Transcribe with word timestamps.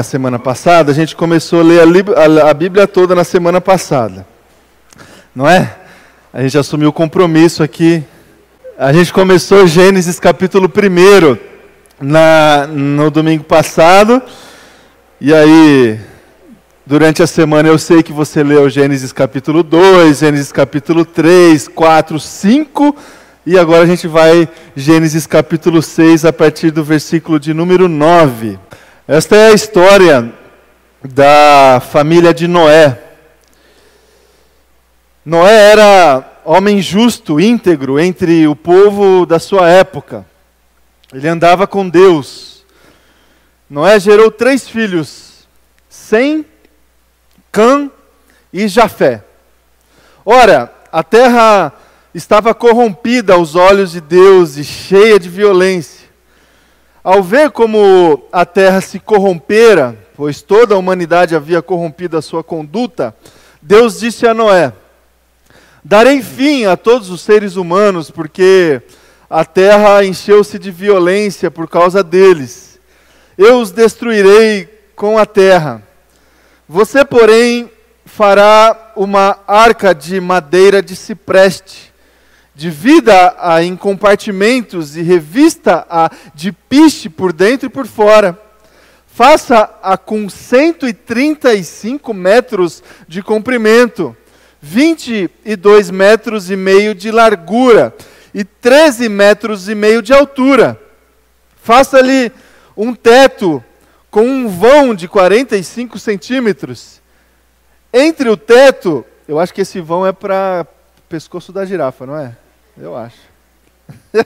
Na 0.00 0.04
semana 0.04 0.38
passada, 0.38 0.90
a 0.90 0.94
gente 0.94 1.14
começou 1.14 1.60
a 1.60 1.62
ler 1.62 1.82
a, 2.42 2.54
Bíblia 2.54 2.86
toda 2.86 3.14
na 3.14 3.22
semana 3.22 3.60
passada. 3.60 4.26
Não 5.34 5.46
é? 5.46 5.76
A 6.32 6.40
gente 6.40 6.56
assumiu 6.56 6.88
o 6.88 6.92
compromisso 6.92 7.62
aqui. 7.62 8.02
A 8.78 8.94
gente 8.94 9.12
começou 9.12 9.66
Gênesis 9.66 10.18
capítulo 10.18 10.72
1 10.74 11.36
na, 12.00 12.66
no 12.66 13.10
domingo 13.10 13.44
passado. 13.44 14.22
E 15.20 15.34
aí, 15.34 16.00
durante 16.86 17.22
a 17.22 17.26
semana, 17.26 17.68
eu 17.68 17.76
sei 17.76 18.02
que 18.02 18.10
você 18.10 18.42
leu 18.42 18.70
Gênesis 18.70 19.12
capítulo 19.12 19.62
2, 19.62 20.20
Gênesis 20.20 20.50
capítulo 20.50 21.04
3, 21.04 21.68
4, 21.68 22.18
5. 22.18 22.96
E 23.44 23.58
agora 23.58 23.82
a 23.82 23.86
gente 23.86 24.08
vai 24.08 24.48
Gênesis 24.74 25.26
capítulo 25.26 25.82
6, 25.82 26.24
a 26.24 26.32
partir 26.32 26.70
do 26.70 26.82
versículo 26.82 27.38
de 27.38 27.52
número 27.52 27.86
9. 27.86 28.58
Esta 29.08 29.34
é 29.34 29.48
a 29.48 29.54
história 29.54 30.32
da 31.02 31.80
família 31.90 32.32
de 32.32 32.46
Noé. 32.46 33.00
Noé 35.24 35.72
era 35.72 36.40
homem 36.44 36.80
justo, 36.80 37.40
íntegro 37.40 37.98
entre 37.98 38.46
o 38.46 38.54
povo 38.54 39.26
da 39.26 39.38
sua 39.38 39.68
época. 39.68 40.24
Ele 41.12 41.26
andava 41.26 41.66
com 41.66 41.88
Deus. 41.88 42.64
Noé 43.68 43.98
gerou 43.98 44.30
três 44.30 44.68
filhos: 44.68 45.48
Sem, 45.88 46.44
Cã 47.50 47.90
e 48.52 48.68
Jafé. 48.68 49.24
Ora, 50.24 50.72
a 50.92 51.02
terra 51.02 51.72
estava 52.14 52.54
corrompida 52.54 53.32
aos 53.32 53.56
olhos 53.56 53.92
de 53.92 54.00
Deus 54.00 54.56
e 54.56 54.62
cheia 54.62 55.18
de 55.18 55.28
violência. 55.28 55.99
Ao 57.02 57.22
ver 57.22 57.50
como 57.50 58.24
a 58.30 58.44
terra 58.44 58.82
se 58.82 59.00
corrompera, 59.00 59.96
pois 60.14 60.42
toda 60.42 60.74
a 60.74 60.78
humanidade 60.78 61.34
havia 61.34 61.62
corrompido 61.62 62.18
a 62.18 62.22
sua 62.22 62.44
conduta, 62.44 63.14
Deus 63.62 64.00
disse 64.00 64.26
a 64.26 64.34
Noé: 64.34 64.70
Darei 65.82 66.20
fim 66.20 66.66
a 66.66 66.76
todos 66.76 67.08
os 67.08 67.22
seres 67.22 67.56
humanos, 67.56 68.10
porque 68.10 68.82
a 69.30 69.46
terra 69.46 70.04
encheu-se 70.04 70.58
de 70.58 70.70
violência 70.70 71.50
por 71.50 71.68
causa 71.68 72.02
deles. 72.02 72.78
Eu 73.38 73.60
os 73.60 73.70
destruirei 73.70 74.68
com 74.94 75.16
a 75.16 75.24
terra. 75.24 75.82
Você, 76.68 77.02
porém, 77.02 77.70
fará 78.04 78.92
uma 78.94 79.38
arca 79.46 79.94
de 79.94 80.20
madeira 80.20 80.82
de 80.82 80.94
cipreste 80.94 81.89
divida-a 82.54 83.62
em 83.62 83.76
compartimentos 83.76 84.96
e 84.96 85.02
revista-a 85.02 86.10
de 86.34 86.52
piche 86.52 87.08
por 87.08 87.32
dentro 87.32 87.66
e 87.66 87.70
por 87.70 87.86
fora. 87.86 88.38
Faça-a 89.06 89.96
com 89.96 90.28
135 90.28 92.14
metros 92.14 92.82
de 93.06 93.22
comprimento, 93.22 94.16
22 94.60 95.90
metros 95.90 96.50
e 96.50 96.56
meio 96.56 96.94
de 96.94 97.10
largura 97.10 97.94
e 98.32 98.44
13 98.44 99.08
metros 99.08 99.68
e 99.68 99.74
meio 99.74 100.00
de 100.00 100.12
altura. 100.12 100.80
Faça-lhe 101.62 102.32
um 102.76 102.94
teto 102.94 103.62
com 104.10 104.22
um 104.22 104.48
vão 104.48 104.94
de 104.94 105.06
45 105.06 105.98
centímetros. 105.98 107.00
Entre 107.92 108.28
o 108.28 108.36
teto, 108.36 109.04
eu 109.26 109.38
acho 109.38 109.52
que 109.52 109.60
esse 109.60 109.80
vão 109.80 110.06
é 110.06 110.12
para 110.12 110.66
pescoço 111.10 111.50
da 111.50 111.64
girafa, 111.64 112.06
não 112.06 112.16
é? 112.16 112.36
Eu 112.78 112.96
acho. 112.96 113.18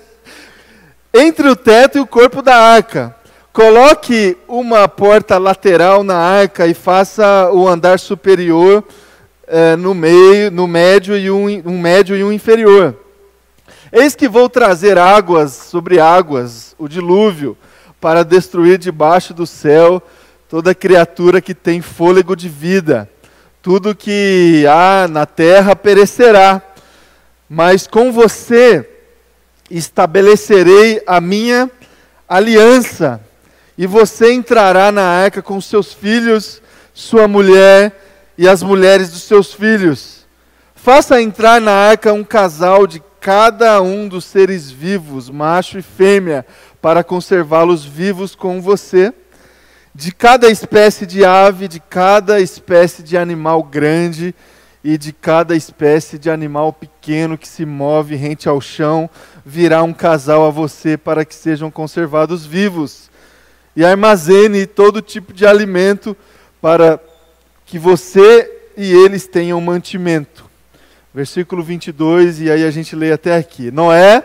Entre 1.14 1.48
o 1.48 1.56
teto 1.56 1.96
e 1.96 2.00
o 2.02 2.06
corpo 2.06 2.42
da 2.42 2.56
arca. 2.56 3.16
Coloque 3.54 4.36
uma 4.46 4.86
porta 4.86 5.38
lateral 5.38 6.04
na 6.04 6.18
arca 6.18 6.66
e 6.66 6.74
faça 6.74 7.50
o 7.50 7.66
andar 7.66 7.98
superior 7.98 8.84
eh, 9.46 9.76
no 9.76 9.94
meio, 9.94 10.50
no 10.50 10.66
médio 10.66 11.16
e 11.16 11.30
um, 11.30 11.46
um 11.64 11.78
médio 11.78 12.14
e 12.16 12.22
um 12.22 12.30
inferior. 12.30 12.94
Eis 13.90 14.14
que 14.14 14.28
vou 14.28 14.50
trazer 14.50 14.98
águas 14.98 15.52
sobre 15.52 15.98
águas, 15.98 16.74
o 16.78 16.86
dilúvio, 16.86 17.56
para 17.98 18.22
destruir 18.22 18.76
debaixo 18.76 19.32
do 19.32 19.46
céu 19.46 20.02
toda 20.50 20.74
criatura 20.74 21.40
que 21.40 21.54
tem 21.54 21.80
fôlego 21.80 22.36
de 22.36 22.50
vida. 22.50 23.08
Tudo 23.62 23.94
que 23.94 24.66
há 24.68 25.08
na 25.08 25.24
terra 25.24 25.74
perecerá 25.74 26.62
mas 27.48 27.86
com 27.86 28.12
você 28.12 28.88
estabelecerei 29.70 31.02
a 31.06 31.20
minha 31.20 31.70
aliança, 32.28 33.20
e 33.76 33.86
você 33.86 34.32
entrará 34.32 34.92
na 34.92 35.02
arca 35.02 35.42
com 35.42 35.60
seus 35.60 35.92
filhos, 35.92 36.62
sua 36.92 37.26
mulher 37.26 37.92
e 38.38 38.48
as 38.48 38.62
mulheres 38.62 39.10
dos 39.10 39.22
seus 39.22 39.52
filhos. 39.52 40.24
Faça 40.74 41.20
entrar 41.20 41.60
na 41.60 41.72
arca 41.72 42.12
um 42.12 42.22
casal 42.22 42.86
de 42.86 43.02
cada 43.20 43.80
um 43.80 44.06
dos 44.06 44.24
seres 44.24 44.70
vivos, 44.70 45.30
macho 45.30 45.78
e 45.78 45.82
fêmea, 45.82 46.44
para 46.80 47.02
conservá-los 47.02 47.84
vivos 47.84 48.34
com 48.34 48.60
você. 48.60 49.12
De 49.94 50.12
cada 50.12 50.50
espécie 50.50 51.06
de 51.06 51.24
ave, 51.24 51.66
de 51.66 51.80
cada 51.80 52.38
espécie 52.40 53.02
de 53.02 53.16
animal 53.16 53.62
grande, 53.62 54.34
e 54.84 54.98
de 54.98 55.14
cada 55.14 55.56
espécie 55.56 56.18
de 56.18 56.28
animal 56.28 56.70
pequeno 56.70 57.38
que 57.38 57.48
se 57.48 57.64
move 57.64 58.14
rente 58.16 58.50
ao 58.50 58.60
chão, 58.60 59.08
virá 59.44 59.82
um 59.82 59.94
casal 59.94 60.46
a 60.46 60.50
você 60.50 60.98
para 60.98 61.24
que 61.24 61.34
sejam 61.34 61.70
conservados 61.70 62.44
vivos. 62.44 63.10
E 63.74 63.82
armazene 63.82 64.66
todo 64.66 65.00
tipo 65.00 65.32
de 65.32 65.46
alimento 65.46 66.14
para 66.60 67.00
que 67.64 67.78
você 67.78 68.50
e 68.76 68.92
eles 68.92 69.26
tenham 69.26 69.58
mantimento. 69.58 70.44
Versículo 71.14 71.62
22, 71.62 72.42
e 72.42 72.50
aí 72.50 72.62
a 72.62 72.70
gente 72.70 72.94
lê 72.94 73.10
até 73.10 73.36
aqui. 73.36 73.70
Noé 73.70 74.22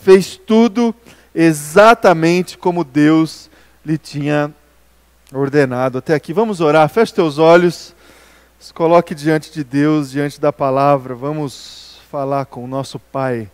fez 0.00 0.36
tudo 0.36 0.94
exatamente 1.34 2.56
como 2.56 2.84
Deus 2.84 3.50
lhe 3.84 3.98
tinha 3.98 4.54
ordenado. 5.32 5.98
Até 5.98 6.14
aqui, 6.14 6.32
vamos 6.32 6.60
orar. 6.60 6.88
Feche 6.88 7.12
teus 7.12 7.38
olhos. 7.38 7.94
Se 8.60 8.74
coloque 8.74 9.14
diante 9.14 9.50
de 9.50 9.64
Deus, 9.64 10.10
diante 10.10 10.38
da 10.38 10.52
palavra, 10.52 11.14
vamos 11.14 11.98
falar 12.10 12.44
com 12.44 12.62
o 12.62 12.66
nosso 12.66 12.98
Pai. 12.98 13.50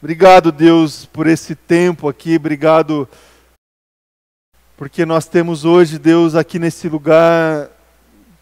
Obrigado, 0.00 0.52
Deus, 0.52 1.04
por 1.06 1.26
esse 1.26 1.56
tempo 1.56 2.08
aqui, 2.08 2.36
obrigado 2.36 3.08
porque 4.76 5.04
nós 5.04 5.26
temos 5.26 5.64
hoje, 5.64 5.98
Deus, 5.98 6.36
aqui 6.36 6.56
nesse 6.56 6.88
lugar 6.88 7.68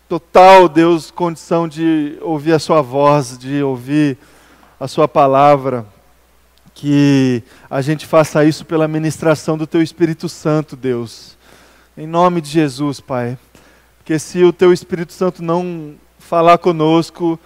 total, 0.07 0.69
Deus, 0.69 1.11
condição 1.11 1.67
de 1.67 2.19
ouvir 2.21 2.53
a 2.53 2.59
Sua 2.59 2.83
voz, 2.83 3.39
de 3.39 3.63
ouvir 3.63 4.19
a 4.79 4.87
Sua 4.87 5.09
palavra. 5.09 5.87
Que 6.75 7.43
a 7.71 7.81
gente 7.81 8.05
faça 8.05 8.45
isso 8.45 8.67
pela 8.67 8.87
ministração 8.87 9.57
do 9.57 9.67
Teu 9.67 9.81
Espírito 9.81 10.29
Santo, 10.29 10.77
Deus. 10.77 11.39
Em 11.97 12.07
nome 12.07 12.43
de 12.43 12.51
Jesus, 12.51 13.01
Pai. 13.01 13.39
Porque 14.07 14.21
se 14.21 14.45
o 14.45 14.53
teu 14.53 14.73
Espírito 14.73 15.13
Santo 15.13 15.43
não 15.43 15.97
falar 16.17 16.59
conosco, 16.59 17.37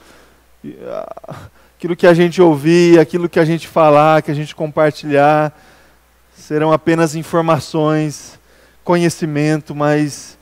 aquilo 1.79 1.97
que 1.97 2.07
a 2.07 2.13
gente 2.13 2.43
ouvir, 2.43 3.01
aquilo 3.01 3.31
que 3.31 3.41
a 3.41 3.47
gente 3.47 3.67
falar, 3.67 4.21
que 4.21 4.31
a 4.31 4.35
gente 4.35 4.55
compartilhar, 4.55 5.59
serão 6.37 6.71
apenas 6.71 7.15
informações, 7.15 8.39
conhecimento, 8.85 9.75
mas 9.75 10.37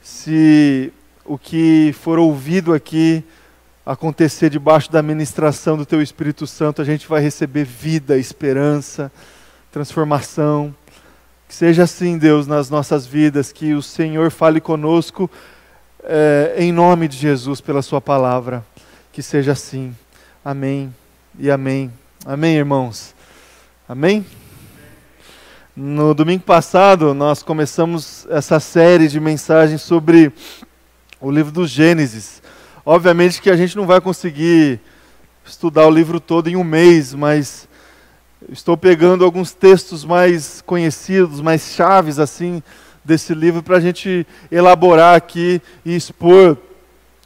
se 0.00 0.92
o 1.24 1.36
que 1.36 1.92
for 2.00 2.20
ouvido 2.20 2.72
aqui 2.72 3.24
acontecer 3.84 4.48
debaixo 4.48 4.88
da 4.92 5.02
ministração 5.02 5.76
do 5.76 5.84
Teu 5.84 6.00
Espírito 6.00 6.46
Santo, 6.46 6.80
a 6.80 6.84
gente 6.84 7.08
vai 7.08 7.20
receber 7.20 7.64
vida, 7.64 8.16
esperança, 8.16 9.10
transformação. 9.72 10.72
Que 11.48 11.54
seja 11.56 11.82
assim, 11.82 12.18
Deus, 12.18 12.46
nas 12.46 12.70
nossas 12.70 13.04
vidas, 13.04 13.50
que 13.50 13.74
o 13.74 13.82
Senhor 13.82 14.30
fale 14.30 14.60
conosco 14.60 15.28
é, 16.06 16.54
em 16.58 16.70
nome 16.72 17.08
de 17.08 17.16
Jesus, 17.16 17.60
pela 17.60 17.82
Sua 17.82 18.00
palavra. 18.00 18.64
Que 19.12 19.22
seja 19.22 19.52
assim. 19.52 19.94
Amém 20.44 20.94
e 21.38 21.50
amém. 21.50 21.92
Amém, 22.24 22.56
irmãos. 22.56 23.14
Amém? 23.88 24.24
No 25.74 26.14
domingo 26.14 26.44
passado, 26.44 27.12
nós 27.12 27.42
começamos 27.42 28.26
essa 28.30 28.60
série 28.60 29.08
de 29.08 29.18
mensagens 29.18 29.82
sobre 29.82 30.32
o 31.20 31.30
livro 31.30 31.50
do 31.50 31.66
Gênesis. 31.66 32.40
Obviamente 32.84 33.42
que 33.42 33.50
a 33.50 33.56
gente 33.56 33.76
não 33.76 33.86
vai 33.86 34.00
conseguir 34.00 34.80
estudar 35.44 35.86
o 35.86 35.90
livro 35.90 36.20
todo 36.20 36.48
em 36.48 36.56
um 36.56 36.64
mês, 36.64 37.12
mas 37.12 37.68
estou 38.48 38.76
pegando 38.76 39.24
alguns 39.24 39.52
textos 39.52 40.04
mais 40.04 40.62
conhecidos, 40.62 41.40
mais 41.40 41.74
chaves 41.74 42.18
assim 42.18 42.62
desse 43.06 43.32
livro 43.32 43.62
para 43.62 43.76
a 43.76 43.80
gente 43.80 44.26
elaborar 44.50 45.14
aqui 45.14 45.62
e 45.84 45.94
expor 45.94 46.58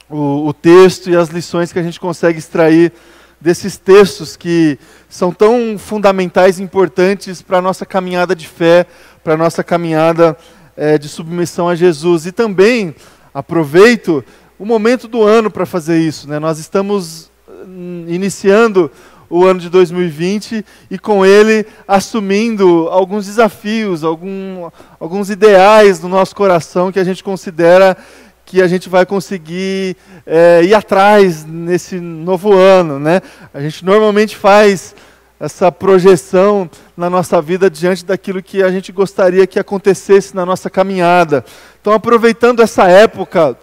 o, 0.08 0.46
o 0.48 0.52
texto 0.52 1.08
e 1.08 1.16
as 1.16 1.30
lições 1.30 1.72
que 1.72 1.78
a 1.78 1.82
gente 1.82 1.98
consegue 1.98 2.38
extrair 2.38 2.92
desses 3.40 3.78
textos 3.78 4.36
que 4.36 4.78
são 5.08 5.32
tão 5.32 5.78
fundamentais 5.78 6.58
e 6.58 6.62
importantes 6.62 7.40
para 7.40 7.58
a 7.58 7.62
nossa 7.62 7.86
caminhada 7.86 8.36
de 8.36 8.46
fé, 8.46 8.86
para 9.24 9.34
a 9.34 9.36
nossa 9.36 9.64
caminhada 9.64 10.36
é, 10.76 10.98
de 10.98 11.08
submissão 11.08 11.68
a 11.68 11.74
Jesus. 11.74 12.26
E 12.26 12.32
também 12.32 12.94
aproveito 13.32 14.22
o 14.58 14.66
momento 14.66 15.08
do 15.08 15.22
ano 15.22 15.50
para 15.50 15.64
fazer 15.64 15.98
isso. 15.98 16.28
Né? 16.28 16.38
Nós 16.38 16.58
estamos 16.58 17.30
hum, 17.48 18.04
iniciando 18.06 18.90
o 19.30 19.44
ano 19.44 19.60
de 19.60 19.70
2020 19.70 20.64
e 20.90 20.98
com 20.98 21.24
ele 21.24 21.64
assumindo 21.86 22.88
alguns 22.90 23.26
desafios, 23.26 24.02
algum, 24.02 24.68
alguns 24.98 25.30
ideais 25.30 26.00
no 26.02 26.08
nosso 26.08 26.34
coração 26.34 26.90
que 26.90 26.98
a 26.98 27.04
gente 27.04 27.22
considera 27.22 27.96
que 28.44 28.60
a 28.60 28.66
gente 28.66 28.88
vai 28.88 29.06
conseguir 29.06 29.96
é, 30.26 30.62
ir 30.64 30.74
atrás 30.74 31.44
nesse 31.44 32.00
novo 32.00 32.52
ano. 32.52 32.98
Né? 32.98 33.22
A 33.54 33.60
gente 33.60 33.84
normalmente 33.84 34.36
faz 34.36 34.92
essa 35.38 35.70
projeção 35.70 36.68
na 36.96 37.08
nossa 37.08 37.40
vida 37.40 37.70
diante 37.70 38.04
daquilo 38.04 38.42
que 38.42 38.62
a 38.62 38.70
gente 38.70 38.90
gostaria 38.90 39.46
que 39.46 39.58
acontecesse 39.58 40.34
na 40.34 40.44
nossa 40.44 40.68
caminhada. 40.68 41.44
Então, 41.80 41.92
aproveitando 41.92 42.60
essa 42.60 42.88
época 42.88 43.56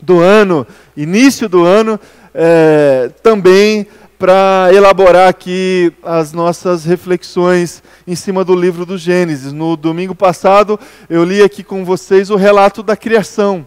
do 0.00 0.20
ano, 0.20 0.66
início 0.96 1.48
do 1.48 1.64
ano, 1.64 2.00
é, 2.32 3.10
também 3.22 3.86
para 4.20 4.68
elaborar 4.74 5.30
aqui 5.30 5.90
as 6.02 6.34
nossas 6.34 6.84
reflexões 6.84 7.82
em 8.06 8.14
cima 8.14 8.44
do 8.44 8.54
livro 8.54 8.84
do 8.84 8.98
Gênesis. 8.98 9.50
No 9.50 9.78
domingo 9.78 10.14
passado, 10.14 10.78
eu 11.08 11.24
li 11.24 11.42
aqui 11.42 11.64
com 11.64 11.86
vocês 11.86 12.28
o 12.28 12.36
relato 12.36 12.82
da 12.82 12.94
criação. 12.94 13.66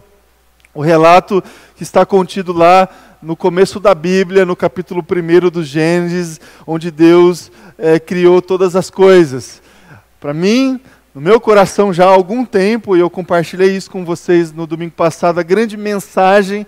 O 0.72 0.80
relato 0.80 1.42
que 1.74 1.82
está 1.82 2.06
contido 2.06 2.52
lá 2.52 2.88
no 3.20 3.34
começo 3.34 3.80
da 3.80 3.96
Bíblia, 3.96 4.46
no 4.46 4.54
capítulo 4.54 5.04
1 5.04 5.50
do 5.50 5.64
Gênesis, 5.64 6.40
onde 6.64 6.88
Deus 6.92 7.50
é, 7.76 7.98
criou 7.98 8.40
todas 8.40 8.76
as 8.76 8.88
coisas. 8.88 9.60
Para 10.20 10.32
mim, 10.32 10.80
no 11.12 11.20
meu 11.20 11.40
coração 11.40 11.92
já 11.92 12.04
há 12.04 12.10
algum 12.10 12.44
tempo, 12.44 12.96
e 12.96 13.00
eu 13.00 13.10
compartilhei 13.10 13.74
isso 13.74 13.90
com 13.90 14.04
vocês 14.04 14.52
no 14.52 14.68
domingo 14.68 14.92
passado, 14.92 15.40
a 15.40 15.42
grande 15.42 15.76
mensagem 15.76 16.64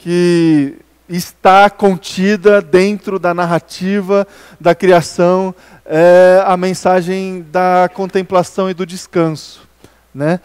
que 0.00 0.74
está 1.16 1.68
contida 1.68 2.62
dentro 2.62 3.18
da 3.18 3.34
narrativa 3.34 4.26
da 4.60 4.74
criação 4.74 5.54
é 5.84 6.40
a 6.46 6.56
mensagem 6.56 7.44
da 7.50 7.90
contemplação 7.92 8.70
e 8.70 8.74
do 8.74 8.86
descanso. 8.86 9.68
Né? 10.14 10.38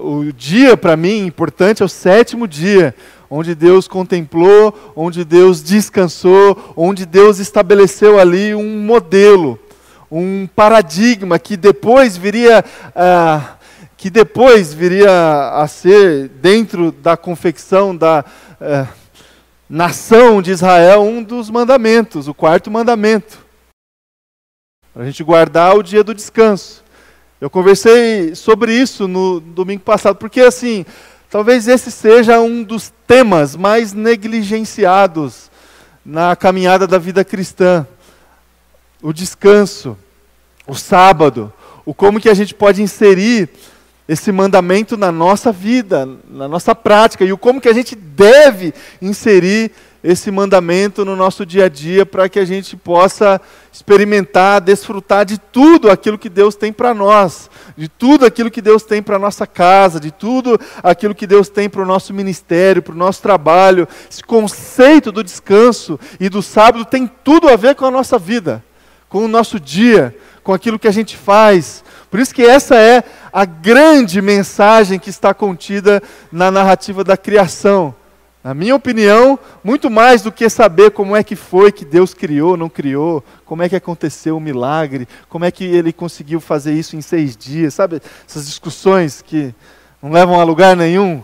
O 0.00 0.32
dia, 0.32 0.76
para 0.76 0.96
mim, 0.96 1.26
importante 1.26 1.82
é 1.82 1.86
o 1.86 1.88
sétimo 1.88 2.46
dia, 2.46 2.94
onde 3.28 3.56
Deus 3.56 3.88
contemplou, 3.88 4.92
onde 4.94 5.24
Deus 5.24 5.62
descansou, 5.62 6.72
onde 6.76 7.04
Deus 7.04 7.40
estabeleceu 7.40 8.20
ali 8.20 8.54
um 8.54 8.80
modelo, 8.80 9.58
um 10.10 10.46
paradigma 10.54 11.38
que 11.40 11.56
depois 11.56 12.16
viria. 12.16 12.64
Ah, 12.94 13.54
que 13.96 14.08
depois 14.08 14.72
viria 14.72 15.10
a 15.54 15.66
ser, 15.66 16.28
dentro 16.40 16.92
da 16.92 17.16
confecção 17.16 17.96
da, 17.96 18.24
eh, 18.60 18.86
nação 19.68 20.40
de 20.40 20.50
Israel 20.50 21.02
um 21.02 21.22
dos 21.22 21.50
mandamentos, 21.50 22.26
o 22.26 22.34
quarto 22.34 22.70
mandamento. 22.70 23.38
Para 24.94 25.02
a 25.02 25.06
gente 25.06 25.22
guardar 25.22 25.76
o 25.76 25.82
dia 25.82 26.02
do 26.02 26.14
descanso. 26.14 26.82
Eu 27.40 27.50
conversei 27.50 28.34
sobre 28.34 28.72
isso 28.72 29.06
no 29.06 29.38
domingo 29.38 29.82
passado, 29.82 30.16
porque 30.16 30.40
assim, 30.40 30.84
talvez 31.30 31.68
esse 31.68 31.90
seja 31.90 32.40
um 32.40 32.64
dos 32.64 32.92
temas 33.06 33.54
mais 33.54 33.92
negligenciados 33.92 35.50
na 36.04 36.34
caminhada 36.34 36.86
da 36.86 36.98
vida 36.98 37.24
cristã. 37.24 37.86
O 39.00 39.12
descanso, 39.12 39.96
o 40.66 40.74
sábado, 40.74 41.52
o 41.84 41.94
como 41.94 42.20
que 42.20 42.28
a 42.28 42.34
gente 42.34 42.54
pode 42.54 42.82
inserir 42.82 43.48
esse 44.08 44.32
mandamento 44.32 44.96
na 44.96 45.12
nossa 45.12 45.52
vida, 45.52 46.08
na 46.30 46.48
nossa 46.48 46.74
prática, 46.74 47.24
e 47.24 47.32
o 47.32 47.36
como 47.36 47.60
que 47.60 47.68
a 47.68 47.74
gente 47.74 47.94
deve 47.94 48.72
inserir 49.02 49.70
esse 50.02 50.30
mandamento 50.30 51.04
no 51.04 51.16
nosso 51.16 51.44
dia 51.44 51.64
a 51.64 51.68
dia 51.68 52.06
para 52.06 52.28
que 52.28 52.38
a 52.38 52.44
gente 52.44 52.76
possa 52.76 53.40
experimentar, 53.72 54.60
desfrutar 54.60 55.26
de 55.26 55.38
tudo 55.38 55.90
aquilo 55.90 56.16
que 56.16 56.28
Deus 56.28 56.54
tem 56.54 56.72
para 56.72 56.94
nós, 56.94 57.50
de 57.76 57.88
tudo 57.88 58.24
aquilo 58.24 58.50
que 58.50 58.62
Deus 58.62 58.82
tem 58.84 59.02
para 59.02 59.18
nossa 59.18 59.46
casa, 59.46 59.98
de 59.98 60.10
tudo 60.10 60.58
aquilo 60.82 61.14
que 61.14 61.26
Deus 61.26 61.48
tem 61.48 61.68
para 61.68 61.82
o 61.82 61.86
nosso 61.86 62.14
ministério, 62.14 62.80
para 62.80 62.94
o 62.94 62.98
nosso 62.98 63.20
trabalho. 63.20 63.88
Esse 64.10 64.22
conceito 64.22 65.10
do 65.10 65.22
descanso 65.22 65.98
e 66.18 66.28
do 66.28 66.42
sábado 66.42 66.84
tem 66.84 67.10
tudo 67.22 67.48
a 67.48 67.56
ver 67.56 67.74
com 67.74 67.84
a 67.84 67.90
nossa 67.90 68.18
vida, 68.18 68.64
com 69.08 69.24
o 69.24 69.28
nosso 69.28 69.58
dia, 69.58 70.16
com 70.44 70.52
aquilo 70.54 70.78
que 70.78 70.88
a 70.88 70.92
gente 70.92 71.16
faz. 71.16 71.84
Por 72.10 72.20
isso 72.20 72.34
que 72.34 72.42
essa 72.42 72.76
é 72.76 73.04
a 73.32 73.44
grande 73.44 74.22
mensagem 74.22 74.98
que 74.98 75.10
está 75.10 75.34
contida 75.34 76.02
na 76.32 76.50
narrativa 76.50 77.04
da 77.04 77.16
criação. 77.16 77.94
Na 78.42 78.54
minha 78.54 78.74
opinião, 78.74 79.38
muito 79.62 79.90
mais 79.90 80.22
do 80.22 80.32
que 80.32 80.48
saber 80.48 80.92
como 80.92 81.14
é 81.14 81.22
que 81.22 81.36
foi 81.36 81.70
que 81.70 81.84
Deus 81.84 82.14
criou, 82.14 82.56
não 82.56 82.68
criou, 82.68 83.22
como 83.44 83.62
é 83.62 83.68
que 83.68 83.76
aconteceu 83.76 84.36
o 84.36 84.40
milagre, 84.40 85.06
como 85.28 85.44
é 85.44 85.50
que 85.50 85.64
ele 85.64 85.92
conseguiu 85.92 86.40
fazer 86.40 86.72
isso 86.72 86.96
em 86.96 87.02
seis 87.02 87.36
dias, 87.36 87.74
sabe? 87.74 88.00
Essas 88.26 88.46
discussões 88.46 89.20
que 89.20 89.54
não 90.02 90.10
levam 90.10 90.40
a 90.40 90.44
lugar 90.44 90.76
nenhum. 90.76 91.22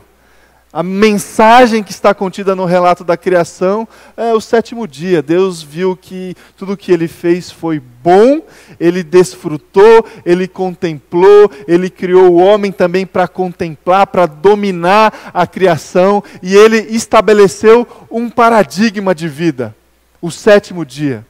A 0.75 0.83
mensagem 0.83 1.85
que 1.85 1.93
está 1.93 2.13
contida 2.13 2.57
no 2.57 2.65
relato 2.65 3.05
da 3.05 3.17
criação 3.17 3.87
é 4.17 4.35
o 4.35 4.41
sétimo 4.41 4.89
dia. 4.89 5.23
Deus 5.23 5.63
viu 5.63 5.97
que 5.97 6.35
tudo 6.57 6.73
o 6.73 6.77
que 6.77 6.91
ele 6.91 7.07
fez 7.07 7.49
foi 7.49 7.79
bom, 7.79 8.43
ele 8.81 9.05
desfrutou, 9.05 10.05
ele 10.27 10.49
contemplou, 10.49 11.49
ele 11.69 11.89
criou 11.89 12.33
o 12.33 12.39
homem 12.39 12.73
também 12.73 13.07
para 13.07 13.29
contemplar, 13.29 14.09
para 14.09 14.27
dominar 14.27 15.31
a 15.33 15.47
criação, 15.47 16.25
e 16.43 16.57
ele 16.57 16.79
estabeleceu 16.79 17.87
um 18.11 18.29
paradigma 18.29 19.15
de 19.15 19.29
vida, 19.29 19.77
o 20.21 20.29
sétimo 20.29 20.85
dia, 20.85 21.25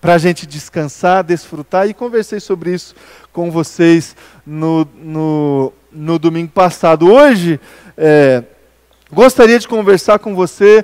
para 0.00 0.14
a 0.14 0.18
gente 0.18 0.46
descansar, 0.46 1.24
desfrutar, 1.24 1.88
e 1.88 1.94
conversei 1.94 2.38
sobre 2.38 2.72
isso 2.72 2.94
com 3.32 3.50
vocês 3.50 4.14
no, 4.46 4.86
no, 5.02 5.72
no 5.92 6.18
domingo 6.18 6.50
passado. 6.50 7.10
Hoje, 7.10 7.60
é, 7.96 8.42
Gostaria 9.14 9.58
de 9.58 9.68
conversar 9.68 10.18
com 10.20 10.34
você 10.34 10.82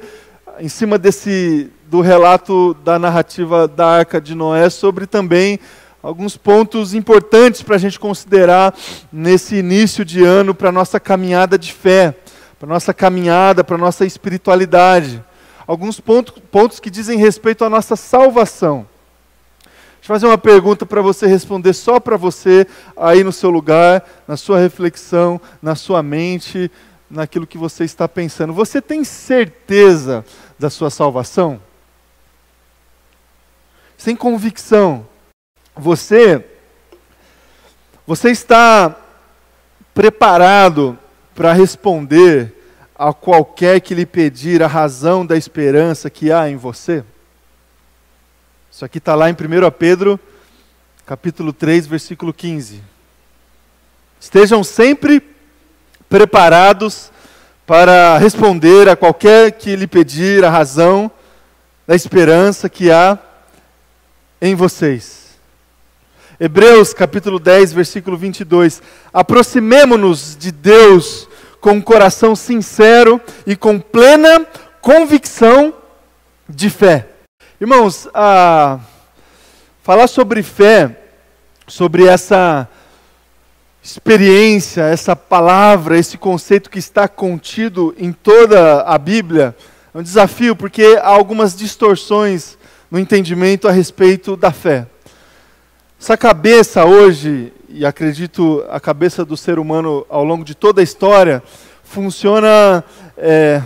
em 0.60 0.69
cima 0.69 0.99
desse 0.99 1.70
do 1.87 2.02
relato 2.02 2.76
da 2.84 2.99
narrativa 2.99 3.66
da 3.66 3.87
Arca 3.87 4.20
de 4.20 4.34
Noé 4.34 4.69
sobre 4.69 5.06
também 5.06 5.58
alguns 6.02 6.37
pontos 6.37 6.93
importantes 6.93 7.62
para 7.62 7.76
a 7.76 7.78
gente 7.78 7.99
considerar 7.99 8.75
nesse 9.11 9.56
início 9.56 10.04
de 10.04 10.23
ano 10.23 10.54
para 10.54 10.71
nossa 10.71 11.00
caminhada 11.00 11.59
de 11.59 11.73
fé, 11.73 12.14
para 12.61 12.68
nossa 12.68 12.92
caminhada, 12.92 13.64
para 13.64 13.78
nossa 13.78 14.04
espiritualidade. 14.04 15.25
Alguns 15.66 15.99
pontos, 15.99 16.35
pontos 16.52 16.78
que 16.78 16.90
dizem 16.90 17.16
respeito 17.16 17.64
à 17.64 17.71
nossa 17.71 17.97
salvação. 17.97 18.87
Fazer 20.09 20.25
uma 20.25 20.38
pergunta 20.38 20.87
para 20.87 21.03
você 21.03 21.27
responder 21.27 21.75
só 21.75 22.00
para 22.00 22.17
você, 22.17 22.67
aí 22.97 23.23
no 23.23 23.31
seu 23.31 23.50
lugar, 23.50 24.03
na 24.27 24.38
sua 24.38 24.59
reflexão, 24.59 25.38
na 25.61 25.75
sua 25.75 26.03
mente, 26.03 26.71
naquilo 27.11 27.47
que 27.47 27.59
você 27.59 27.85
está 27.85 28.09
pensando. 28.09 28.55
Você 28.55 28.81
tem 28.81 29.05
certeza 29.05 30.25
da 30.59 30.71
sua 30.71 30.88
salvação? 30.88 31.61
Sem 33.99 34.17
convicção. 34.17 35.07
Você 35.77 36.43
você 38.07 38.31
está 38.31 38.97
preparado 39.93 40.99
para 41.35 41.53
responder 41.53 42.55
a 42.99 43.12
qualquer 43.12 43.83
que 43.83 43.95
lhe 43.95 44.07
pedir 44.07 44.62
a 44.62 44.67
razão 44.67 45.27
da 45.27 45.37
esperança 45.37 46.09
que 46.09 46.33
há 46.33 46.49
em 46.49 46.57
você? 46.57 47.05
Isso 48.70 48.84
aqui 48.84 48.98
está 48.98 49.14
lá 49.14 49.30
em 49.30 49.32
1 49.32 49.37
Pedro, 49.78 50.20
capítulo 51.06 51.52
3, 51.52 51.87
versículo 51.87 52.32
15. 52.32 52.82
Estejam 54.20 54.62
sempre 54.62 55.22
preparados 56.08 57.10
para 57.66 58.18
responder 58.18 58.88
a 58.88 58.94
qualquer 58.94 59.52
que 59.52 59.75
lhe 59.75 59.87
pedir 59.87 60.44
a 60.44 60.50
razão 60.50 61.10
da 61.87 61.94
esperança 61.94 62.68
que 62.68 62.90
há 62.90 63.18
em 64.40 64.54
vocês. 64.54 65.28
Hebreus 66.38 66.92
capítulo 66.92 67.38
10, 67.38 67.72
versículo 67.72 68.16
22. 68.16 68.82
Aproximemo-nos 69.12 70.37
de 70.37 70.52
Deus 70.52 71.28
com 71.60 71.72
um 71.72 71.80
coração 71.80 72.37
sincero 72.37 73.20
e 73.46 73.56
com 73.56 73.80
plena 73.80 74.46
convicção 74.80 75.75
de 76.48 76.70
fé. 76.70 77.17
Irmãos, 77.61 78.09
a 78.15 78.79
falar 79.83 80.07
sobre 80.07 80.45
fé, 80.45 80.97
sobre 81.67 82.07
essa 82.07 82.69
experiência, 83.83 84.83
essa 84.83 85.17
palavra, 85.17 85.99
esse 85.99 86.17
conceito 86.17 86.71
que 86.71 86.79
está 86.79 87.09
contido 87.09 87.93
em 87.99 88.12
toda 88.12 88.83
a 88.83 88.97
Bíblia, 88.97 89.57
é 89.93 89.99
um 89.99 90.03
desafio 90.05 90.55
porque 90.55 91.00
há 91.03 91.09
algumas 91.09 91.57
distorções 91.57 92.57
no 92.88 92.97
entendimento 92.97 93.67
a 93.67 93.73
respeito 93.73 94.37
da 94.37 94.53
fé. 94.53 94.87
Essa 96.00 96.17
cabeça 96.17 96.85
hoje, 96.85 97.53
e 97.69 97.85
acredito 97.85 98.65
a 98.71 98.79
cabeça 98.79 99.25
do 99.25 99.37
ser 99.37 99.59
humano 99.59 100.07
ao 100.09 100.23
longo 100.23 100.45
de 100.45 100.55
toda 100.55 100.81
a 100.81 100.85
história, 100.85 101.43
funciona 101.83 102.85
é, 103.17 103.61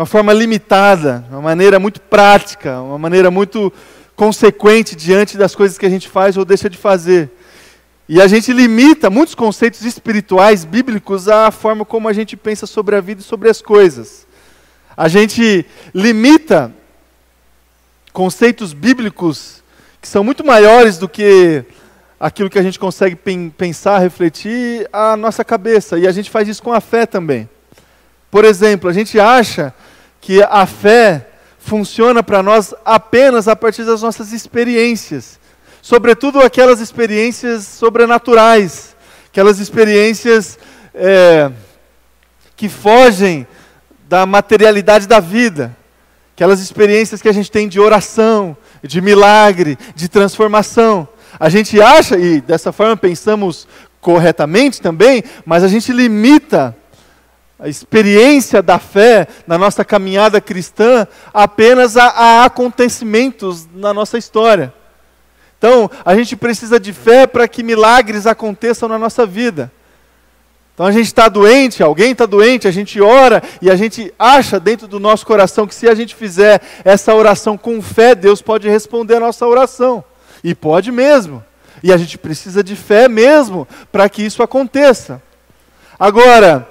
uma 0.00 0.06
forma 0.06 0.32
limitada, 0.32 1.26
uma 1.30 1.42
maneira 1.42 1.78
muito 1.78 2.00
prática, 2.00 2.80
uma 2.80 2.98
maneira 2.98 3.30
muito 3.30 3.70
consequente 4.16 4.96
diante 4.96 5.36
das 5.36 5.54
coisas 5.54 5.76
que 5.76 5.84
a 5.84 5.90
gente 5.90 6.08
faz 6.08 6.38
ou 6.38 6.44
deixa 6.46 6.70
de 6.70 6.78
fazer. 6.78 7.30
E 8.08 8.18
a 8.18 8.26
gente 8.26 8.50
limita 8.50 9.10
muitos 9.10 9.34
conceitos 9.34 9.82
espirituais, 9.82 10.64
bíblicos, 10.64 11.28
à 11.28 11.50
forma 11.50 11.84
como 11.84 12.08
a 12.08 12.14
gente 12.14 12.34
pensa 12.34 12.66
sobre 12.66 12.96
a 12.96 13.00
vida 13.02 13.20
e 13.20 13.24
sobre 13.24 13.50
as 13.50 13.60
coisas. 13.60 14.26
A 14.96 15.06
gente 15.06 15.66
limita 15.92 16.72
conceitos 18.10 18.72
bíblicos 18.72 19.62
que 20.00 20.08
são 20.08 20.24
muito 20.24 20.42
maiores 20.42 20.96
do 20.96 21.10
que 21.10 21.62
aquilo 22.18 22.48
que 22.48 22.58
a 22.58 22.62
gente 22.62 22.78
consegue 22.78 23.18
pensar, 23.50 23.98
refletir 23.98 24.88
a 24.94 25.14
nossa 25.14 25.44
cabeça. 25.44 25.98
E 25.98 26.06
a 26.06 26.10
gente 26.10 26.30
faz 26.30 26.48
isso 26.48 26.62
com 26.62 26.72
a 26.72 26.80
fé 26.80 27.04
também. 27.04 27.46
Por 28.30 28.46
exemplo, 28.46 28.88
a 28.88 28.94
gente 28.94 29.20
acha 29.20 29.74
que 30.20 30.42
a 30.42 30.66
fé 30.66 31.26
funciona 31.58 32.22
para 32.22 32.42
nós 32.42 32.74
apenas 32.84 33.48
a 33.48 33.54
partir 33.54 33.84
das 33.84 34.02
nossas 34.02 34.32
experiências, 34.32 35.38
sobretudo 35.80 36.40
aquelas 36.40 36.80
experiências 36.80 37.64
sobrenaturais, 37.64 38.96
aquelas 39.28 39.58
experiências 39.58 40.58
é, 40.94 41.50
que 42.56 42.68
fogem 42.68 43.46
da 44.08 44.26
materialidade 44.26 45.06
da 45.06 45.20
vida, 45.20 45.76
aquelas 46.34 46.60
experiências 46.60 47.22
que 47.22 47.28
a 47.28 47.32
gente 47.32 47.50
tem 47.50 47.68
de 47.68 47.78
oração, 47.78 48.56
de 48.82 49.00
milagre, 49.00 49.78
de 49.94 50.08
transformação. 50.08 51.08
A 51.38 51.48
gente 51.48 51.80
acha, 51.80 52.18
e 52.18 52.40
dessa 52.40 52.72
forma 52.72 52.96
pensamos 52.96 53.68
corretamente 54.00 54.80
também, 54.80 55.22
mas 55.44 55.62
a 55.62 55.68
gente 55.68 55.92
limita 55.92 56.76
a 57.60 57.68
experiência 57.68 58.62
da 58.62 58.78
fé 58.78 59.28
na 59.46 59.58
nossa 59.58 59.84
caminhada 59.84 60.40
cristã 60.40 61.06
apenas 61.32 61.96
a, 61.96 62.06
a 62.06 62.44
acontecimentos 62.44 63.68
na 63.74 63.92
nossa 63.92 64.16
história. 64.16 64.72
Então, 65.58 65.90
a 66.04 66.14
gente 66.14 66.34
precisa 66.36 66.80
de 66.80 66.92
fé 66.92 67.26
para 67.26 67.46
que 67.46 67.62
milagres 67.62 68.26
aconteçam 68.26 68.88
na 68.88 68.98
nossa 68.98 69.26
vida. 69.26 69.70
Então 70.80 70.88
a 70.88 70.92
gente 70.92 71.08
está 71.08 71.28
doente, 71.28 71.82
alguém 71.82 72.12
está 72.12 72.24
doente, 72.24 72.66
a 72.66 72.70
gente 72.70 72.98
ora 73.02 73.42
e 73.60 73.70
a 73.70 73.76
gente 73.76 74.14
acha 74.18 74.58
dentro 74.58 74.88
do 74.88 74.98
nosso 74.98 75.26
coração 75.26 75.66
que 75.66 75.74
se 75.74 75.86
a 75.86 75.94
gente 75.94 76.14
fizer 76.14 76.62
essa 76.82 77.14
oração 77.14 77.58
com 77.58 77.82
fé, 77.82 78.14
Deus 78.14 78.40
pode 78.40 78.66
responder 78.66 79.16
a 79.16 79.20
nossa 79.20 79.46
oração. 79.46 80.02
E 80.42 80.54
pode 80.54 80.90
mesmo. 80.90 81.44
E 81.82 81.92
a 81.92 81.98
gente 81.98 82.16
precisa 82.16 82.64
de 82.64 82.74
fé 82.74 83.10
mesmo 83.10 83.68
para 83.92 84.08
que 84.08 84.22
isso 84.22 84.42
aconteça. 84.42 85.20
Agora, 85.98 86.66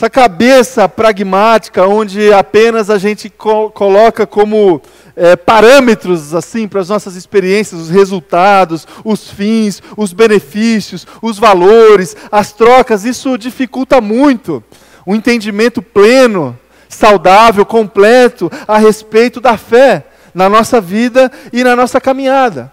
essa 0.00 0.08
cabeça 0.08 0.88
pragmática, 0.88 1.86
onde 1.86 2.32
apenas 2.32 2.88
a 2.88 2.96
gente 2.96 3.28
co 3.28 3.68
coloca 3.70 4.26
como 4.26 4.80
é, 5.14 5.36
parâmetros 5.36 6.34
assim 6.34 6.66
para 6.66 6.80
as 6.80 6.88
nossas 6.88 7.16
experiências, 7.16 7.82
os 7.82 7.90
resultados, 7.90 8.88
os 9.04 9.30
fins, 9.30 9.82
os 9.98 10.14
benefícios, 10.14 11.06
os 11.20 11.38
valores, 11.38 12.16
as 12.32 12.50
trocas, 12.50 13.04
isso 13.04 13.36
dificulta 13.36 14.00
muito 14.00 14.64
o 15.04 15.14
entendimento 15.14 15.82
pleno, 15.82 16.58
saudável, 16.88 17.66
completo 17.66 18.50
a 18.66 18.78
respeito 18.78 19.38
da 19.38 19.58
fé 19.58 20.06
na 20.32 20.48
nossa 20.48 20.80
vida 20.80 21.30
e 21.52 21.62
na 21.62 21.76
nossa 21.76 22.00
caminhada. 22.00 22.72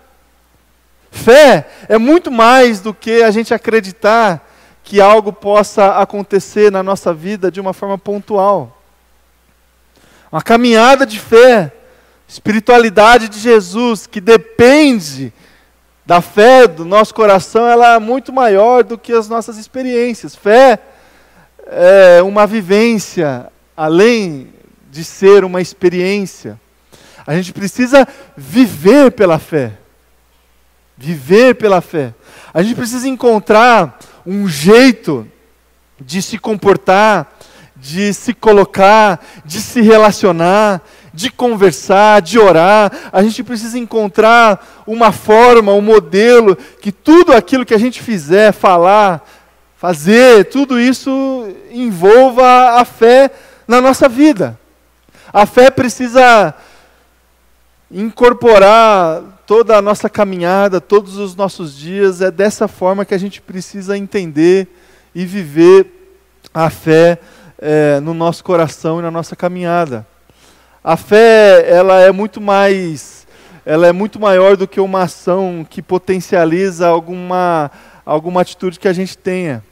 Fé 1.12 1.68
é 1.90 1.98
muito 1.98 2.32
mais 2.32 2.80
do 2.80 2.94
que 2.94 3.22
a 3.22 3.32
gente 3.32 3.54
acreditar 3.54 4.47
que 4.88 5.02
algo 5.02 5.34
possa 5.34 5.98
acontecer 6.00 6.72
na 6.72 6.82
nossa 6.82 7.14
vida 7.14 7.52
de 7.52 7.60
uma 7.60 7.74
forma 7.74 7.98
pontual. 7.98 8.82
Uma 10.32 10.42
caminhada 10.42 11.06
de 11.06 11.20
fé, 11.20 11.74
espiritualidade 12.26 13.28
de 13.28 13.38
Jesus, 13.38 14.08
que 14.08 14.22
depende 14.22 15.34
da 16.06 16.22
fé 16.22 16.70
do 16.70 16.86
nosso 16.86 17.14
coração, 17.14 17.68
ela 17.68 17.96
é 17.96 18.00
muito 18.00 18.32
maior 18.32 18.82
do 18.82 18.98
que 18.98 19.12
as 19.12 19.28
nossas 19.28 19.58
experiências. 19.58 20.34
Fé 20.34 20.80
é 21.66 22.22
uma 22.22 22.48
vivência, 22.48 23.52
além 23.76 24.54
de 24.90 25.04
ser 25.04 25.44
uma 25.44 25.60
experiência. 25.60 26.58
A 27.26 27.36
gente 27.36 27.52
precisa 27.52 28.08
viver 28.38 29.12
pela 29.12 29.38
fé. 29.38 29.74
Viver 30.98 31.56
pela 31.56 31.82
fé. 31.82 32.14
A 32.54 32.62
gente 32.62 32.76
precisa 32.76 33.08
encontrar 33.08 33.98
um 34.26 34.48
jeito 34.48 35.28
de 36.00 36.22
se 36.22 36.38
comportar, 36.38 37.38
de 37.76 38.14
se 38.14 38.34
colocar, 38.34 39.24
de 39.46 39.60
se 39.60 39.82
relacionar, 39.82 40.82
de 41.14 41.30
conversar, 41.30 42.22
de 42.22 42.40
orar. 42.40 42.92
A 43.12 43.22
gente 43.24 43.44
precisa 43.44 43.78
encontrar 43.78 44.84
uma 44.86 45.12
forma, 45.12 45.74
um 45.74 45.82
modelo 45.82 46.56
que 46.56 46.92
tudo 46.92 47.34
aquilo 47.34 47.66
que 47.66 47.74
a 47.74 47.80
gente 47.80 48.02
fizer, 48.02 48.52
falar, 48.52 49.28
fazer, 49.76 50.46
tudo 50.46 50.80
isso 50.80 51.48
envolva 51.72 52.80
a 52.80 52.86
fé 52.86 53.32
na 53.68 53.80
nossa 53.82 54.10
vida. 54.10 54.60
A 55.32 55.46
fé 55.46 55.70
precisa 55.70 56.54
incorporar 57.92 59.37
toda 59.48 59.78
a 59.78 59.82
nossa 59.82 60.10
caminhada, 60.10 60.82
todos 60.82 61.16
os 61.16 61.34
nossos 61.34 61.76
dias, 61.76 62.22
é 62.22 62.30
dessa 62.30 62.68
forma 62.68 63.06
que 63.06 63.14
a 63.14 63.18
gente 63.18 63.42
precisa 63.42 63.98
entender 63.98 64.68
e 65.16 65.26
viver 65.26 65.88
a 66.54 66.70
fé 66.70 67.18
é, 67.58 68.02
no 68.02 68.14
nosso 68.14 68.44
coração 68.44 69.00
e 69.00 69.02
na 69.02 69.10
nossa 69.10 69.38
caminhada. 69.38 70.06
A 70.84 70.98
fé, 70.98 71.66
ela 71.66 72.02
é 72.02 72.12
muito 72.12 72.42
mais, 72.42 73.26
ela 73.66 73.88
é 73.88 73.94
muito 73.94 74.20
maior 74.20 74.58
do 74.58 74.68
que 74.68 74.82
uma 74.82 75.04
ação 75.04 75.66
que 75.68 75.82
potencializa 75.82 76.86
alguma, 76.86 77.72
alguma 78.06 78.42
atitude 78.42 78.78
que 78.78 78.88
a 78.88 78.94
gente 78.94 79.18
tenha. 79.18 79.64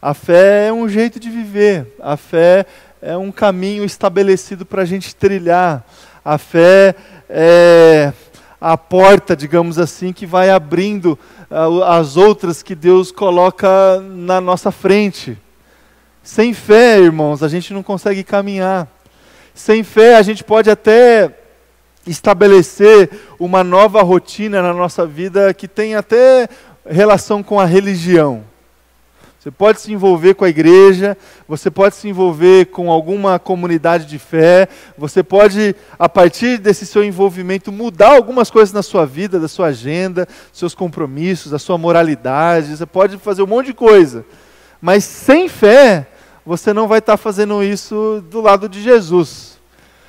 A 0.00 0.12
fé 0.12 0.66
é 0.66 0.72
um 0.72 0.88
jeito 0.88 1.20
de 1.20 1.30
viver, 1.30 1.86
a 2.00 2.16
fé 2.16 2.66
é 3.00 3.16
um 3.16 3.30
caminho 3.30 3.84
estabelecido 3.84 4.66
para 4.66 4.82
a 4.82 4.86
gente 4.86 5.14
trilhar. 5.14 5.84
A 6.24 6.36
fé 6.36 6.96
é 7.30 8.12
a 8.64 8.78
porta, 8.78 9.34
digamos 9.34 9.76
assim, 9.76 10.12
que 10.12 10.24
vai 10.24 10.48
abrindo 10.48 11.18
uh, 11.50 11.82
as 11.82 12.16
outras 12.16 12.62
que 12.62 12.76
Deus 12.76 13.10
coloca 13.10 13.68
na 14.00 14.40
nossa 14.40 14.70
frente. 14.70 15.36
Sem 16.22 16.54
fé, 16.54 17.00
irmãos, 17.00 17.42
a 17.42 17.48
gente 17.48 17.74
não 17.74 17.82
consegue 17.82 18.22
caminhar. 18.22 18.86
Sem 19.52 19.82
fé, 19.82 20.14
a 20.14 20.22
gente 20.22 20.44
pode 20.44 20.70
até 20.70 21.36
estabelecer 22.06 23.10
uma 23.36 23.64
nova 23.64 24.00
rotina 24.00 24.62
na 24.62 24.72
nossa 24.72 25.04
vida 25.04 25.52
que 25.52 25.66
tem 25.66 25.96
até 25.96 26.48
relação 26.88 27.42
com 27.42 27.58
a 27.58 27.64
religião. 27.64 28.44
Você 29.42 29.50
pode 29.50 29.80
se 29.80 29.92
envolver 29.92 30.34
com 30.34 30.44
a 30.44 30.48
igreja, 30.48 31.18
você 31.48 31.68
pode 31.68 31.96
se 31.96 32.08
envolver 32.08 32.66
com 32.66 32.92
alguma 32.92 33.40
comunidade 33.40 34.06
de 34.06 34.16
fé, 34.16 34.68
você 34.96 35.20
pode, 35.20 35.74
a 35.98 36.08
partir 36.08 36.58
desse 36.58 36.86
seu 36.86 37.02
envolvimento, 37.02 37.72
mudar 37.72 38.14
algumas 38.14 38.52
coisas 38.52 38.72
na 38.72 38.84
sua 38.84 39.04
vida, 39.04 39.40
da 39.40 39.48
sua 39.48 39.66
agenda, 39.66 40.28
seus 40.52 40.76
compromissos, 40.76 41.50
da 41.50 41.58
sua 41.58 41.76
moralidade, 41.76 42.76
você 42.76 42.86
pode 42.86 43.18
fazer 43.18 43.42
um 43.42 43.48
monte 43.48 43.66
de 43.66 43.74
coisa. 43.74 44.24
Mas 44.80 45.02
sem 45.02 45.48
fé, 45.48 46.06
você 46.46 46.72
não 46.72 46.86
vai 46.86 47.00
estar 47.00 47.16
fazendo 47.16 47.64
isso 47.64 48.22
do 48.30 48.40
lado 48.40 48.68
de 48.68 48.80
Jesus. 48.80 49.58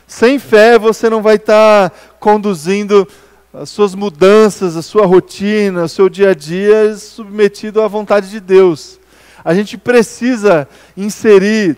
Sem 0.06 0.38
fé, 0.38 0.78
você 0.78 1.10
não 1.10 1.24
vai 1.24 1.38
estar 1.38 1.92
conduzindo 2.20 3.08
as 3.52 3.72
suas 3.72 3.96
mudanças, 3.96 4.78
a 4.78 4.84
sua 4.84 5.08
rotina, 5.08 5.86
o 5.86 5.90
seu 5.90 6.08
dia 6.08 6.30
a 6.30 6.34
dia 6.36 6.96
submetido 6.96 7.82
à 7.82 7.88
vontade 7.88 8.30
de 8.30 8.40
Deus 8.40 9.02
a 9.44 9.54
gente 9.54 9.78
precisa 9.78 10.68
inserir, 10.96 11.78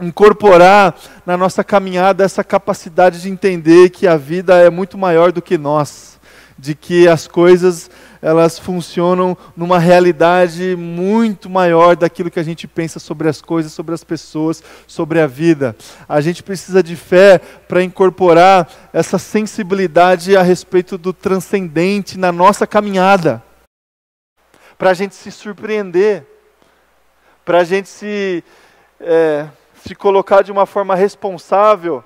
incorporar 0.00 0.94
na 1.26 1.36
nossa 1.36 1.62
caminhada 1.62 2.24
essa 2.24 2.42
capacidade 2.42 3.20
de 3.20 3.28
entender 3.28 3.90
que 3.90 4.06
a 4.06 4.16
vida 4.16 4.56
é 4.56 4.70
muito 4.70 4.96
maior 4.96 5.30
do 5.30 5.42
que 5.42 5.58
nós, 5.58 6.18
de 6.58 6.74
que 6.74 7.06
as 7.06 7.26
coisas 7.28 7.90
elas 8.24 8.58
funcionam 8.58 9.36
numa 9.54 9.78
realidade 9.78 10.74
muito 10.76 11.50
maior 11.50 11.94
daquilo 11.94 12.30
que 12.30 12.40
a 12.40 12.42
gente 12.42 12.66
pensa 12.66 12.98
sobre 12.98 13.28
as 13.28 13.42
coisas, 13.42 13.70
sobre 13.70 13.94
as 13.94 14.02
pessoas, 14.02 14.62
sobre 14.86 15.20
a 15.20 15.26
vida. 15.26 15.76
A 16.08 16.22
gente 16.22 16.42
precisa 16.42 16.82
de 16.82 16.96
fé 16.96 17.38
para 17.38 17.82
incorporar 17.82 18.66
essa 18.94 19.18
sensibilidade 19.18 20.34
a 20.38 20.42
respeito 20.42 20.96
do 20.96 21.12
transcendente 21.12 22.18
na 22.18 22.32
nossa 22.32 22.66
caminhada, 22.66 23.42
para 24.78 24.88
a 24.88 24.94
gente 24.94 25.14
se 25.14 25.30
surpreender 25.30 26.33
para 27.44 27.58
a 27.58 27.64
gente 27.64 27.88
se, 27.88 28.42
é, 29.00 29.46
se 29.84 29.94
colocar 29.94 30.42
de 30.42 30.50
uma 30.50 30.66
forma 30.66 30.94
responsável 30.94 32.02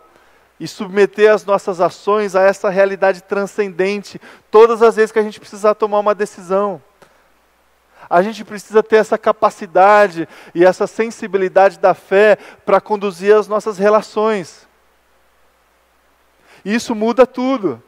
e 0.58 0.66
submeter 0.66 1.32
as 1.32 1.44
nossas 1.44 1.80
ações 1.80 2.34
a 2.34 2.42
essa 2.42 2.68
realidade 2.68 3.22
transcendente 3.22 4.20
todas 4.50 4.82
as 4.82 4.96
vezes 4.96 5.12
que 5.12 5.18
a 5.18 5.22
gente 5.22 5.38
precisar 5.38 5.74
tomar 5.74 6.00
uma 6.00 6.14
decisão. 6.14 6.82
A 8.10 8.22
gente 8.22 8.44
precisa 8.44 8.82
ter 8.82 8.96
essa 8.96 9.18
capacidade 9.18 10.28
e 10.54 10.64
essa 10.64 10.86
sensibilidade 10.86 11.78
da 11.78 11.94
fé 11.94 12.38
para 12.64 12.80
conduzir 12.80 13.34
as 13.36 13.46
nossas 13.46 13.78
relações. 13.78 14.66
E 16.64 16.74
isso 16.74 16.94
muda 16.94 17.26
tudo. 17.26 17.82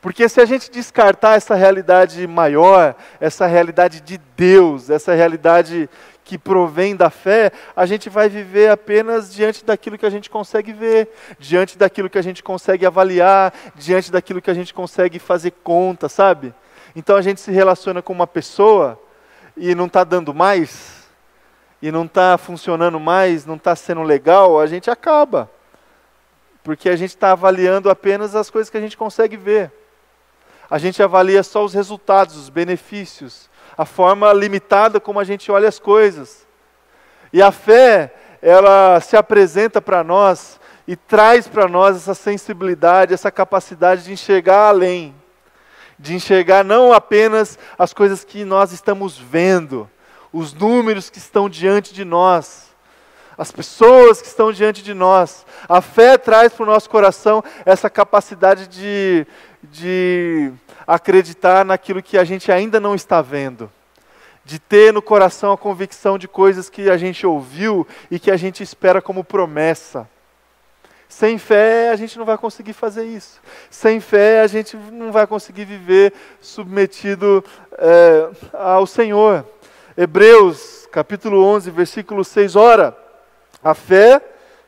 Porque 0.00 0.28
se 0.28 0.40
a 0.40 0.44
gente 0.44 0.68
descartar 0.70 1.36
essa 1.36 1.54
realidade 1.54 2.26
maior, 2.26 2.96
essa 3.20 3.46
realidade 3.46 4.00
de 4.00 4.18
Deus, 4.36 4.90
essa 4.90 5.14
realidade 5.14 5.88
que 6.24 6.38
provém 6.38 6.94
da 6.94 7.10
fé, 7.10 7.50
a 7.74 7.84
gente 7.84 8.08
vai 8.08 8.28
viver 8.28 8.70
apenas 8.70 9.32
diante 9.32 9.64
daquilo 9.64 9.98
que 9.98 10.06
a 10.06 10.10
gente 10.10 10.30
consegue 10.30 10.72
ver, 10.72 11.08
diante 11.38 11.76
daquilo 11.76 12.08
que 12.08 12.18
a 12.18 12.22
gente 12.22 12.42
consegue 12.42 12.86
avaliar, 12.86 13.52
diante 13.74 14.10
daquilo 14.10 14.40
que 14.40 14.50
a 14.50 14.54
gente 14.54 14.72
consegue 14.72 15.18
fazer 15.18 15.52
conta, 15.62 16.08
sabe? 16.08 16.54
Então 16.94 17.16
a 17.16 17.22
gente 17.22 17.40
se 17.40 17.50
relaciona 17.50 18.00
com 18.02 18.12
uma 18.12 18.26
pessoa 18.26 19.00
e 19.56 19.74
não 19.74 19.86
está 19.86 20.04
dando 20.04 20.32
mais, 20.32 21.08
e 21.80 21.90
não 21.90 22.04
está 22.04 22.38
funcionando 22.38 23.00
mais, 23.00 23.44
não 23.44 23.56
está 23.56 23.74
sendo 23.74 24.02
legal, 24.02 24.60
a 24.60 24.66
gente 24.66 24.90
acaba. 24.90 25.50
Porque 26.62 26.88
a 26.88 26.94
gente 26.94 27.10
está 27.10 27.32
avaliando 27.32 27.90
apenas 27.90 28.36
as 28.36 28.48
coisas 28.48 28.70
que 28.70 28.76
a 28.76 28.80
gente 28.80 28.96
consegue 28.96 29.36
ver 29.36 29.72
a 30.72 30.78
gente 30.78 31.02
avalia 31.02 31.42
só 31.42 31.62
os 31.62 31.74
resultados, 31.74 32.34
os 32.34 32.48
benefícios, 32.48 33.50
a 33.82 33.84
forma 33.84 34.32
limitada 34.32 35.00
como 35.00 35.18
a 35.18 35.24
gente 35.24 35.50
olha 35.50 35.68
as 35.68 35.78
coisas. 35.78 36.46
E 37.32 37.42
a 37.42 37.50
fé, 37.50 38.14
ela 38.40 39.00
se 39.00 39.16
apresenta 39.16 39.82
para 39.82 40.04
nós 40.04 40.60
e 40.86 40.94
traz 40.94 41.48
para 41.48 41.66
nós 41.66 41.96
essa 41.96 42.14
sensibilidade, 42.14 43.12
essa 43.12 43.30
capacidade 43.30 44.04
de 44.04 44.12
enxergar 44.12 44.68
além, 44.68 45.14
de 45.98 46.14
enxergar 46.14 46.64
não 46.64 46.92
apenas 46.92 47.58
as 47.78 47.92
coisas 47.92 48.24
que 48.24 48.44
nós 48.44 48.72
estamos 48.72 49.18
vendo, 49.18 49.90
os 50.32 50.54
números 50.54 51.10
que 51.10 51.18
estão 51.18 51.48
diante 51.48 51.92
de 51.92 52.04
nós, 52.04 52.68
as 53.36 53.50
pessoas 53.50 54.22
que 54.22 54.28
estão 54.28 54.52
diante 54.52 54.82
de 54.82 54.94
nós. 54.94 55.44
A 55.68 55.80
fé 55.80 56.16
traz 56.16 56.52
para 56.52 56.62
o 56.62 56.66
nosso 56.66 56.88
coração 56.88 57.42
essa 57.64 57.90
capacidade 57.90 58.68
de, 58.68 59.26
de 59.64 60.52
acreditar 60.86 61.64
naquilo 61.64 62.02
que 62.02 62.18
a 62.18 62.24
gente 62.24 62.50
ainda 62.50 62.80
não 62.80 62.94
está 62.94 63.20
vendo, 63.22 63.70
de 64.44 64.58
ter 64.58 64.92
no 64.92 65.02
coração 65.02 65.52
a 65.52 65.58
convicção 65.58 66.18
de 66.18 66.26
coisas 66.26 66.68
que 66.68 66.90
a 66.90 66.96
gente 66.96 67.26
ouviu 67.26 67.86
e 68.10 68.18
que 68.18 68.30
a 68.30 68.36
gente 68.36 68.62
espera 68.62 69.00
como 69.00 69.24
promessa. 69.24 70.08
Sem 71.08 71.36
fé 71.36 71.90
a 71.90 71.96
gente 71.96 72.18
não 72.18 72.24
vai 72.24 72.38
conseguir 72.38 72.72
fazer 72.72 73.04
isso. 73.04 73.40
Sem 73.70 74.00
fé 74.00 74.40
a 74.40 74.46
gente 74.46 74.76
não 74.76 75.12
vai 75.12 75.26
conseguir 75.26 75.66
viver 75.66 76.12
submetido 76.40 77.44
é, 77.72 78.30
ao 78.52 78.86
Senhor. 78.86 79.46
Hebreus 79.96 80.88
capítulo 80.90 81.44
11, 81.44 81.70
versículo 81.70 82.24
6. 82.24 82.56
Ora, 82.56 82.96
a 83.62 83.74
fé, 83.74 84.20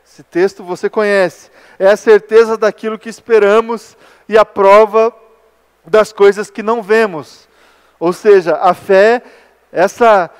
esse 0.06 0.23
texto 0.23 0.62
você 0.62 0.88
conhece, 0.88 1.50
é 1.78 1.87
a 1.87 1.97
certeza 1.97 2.56
daquilo 2.56 2.99
que 2.99 3.09
esperamos 3.09 3.97
e 4.28 4.38
a 4.38 4.44
prova 4.44 5.14
das 5.87 6.12
coisas 6.12 6.50
que 6.50 6.62
não 6.62 6.83
vemos. 6.83 7.49
Ou 7.99 8.12
seja, 8.12 8.57
a 8.57 8.75
fé, 8.75 9.23
essa 9.73 10.31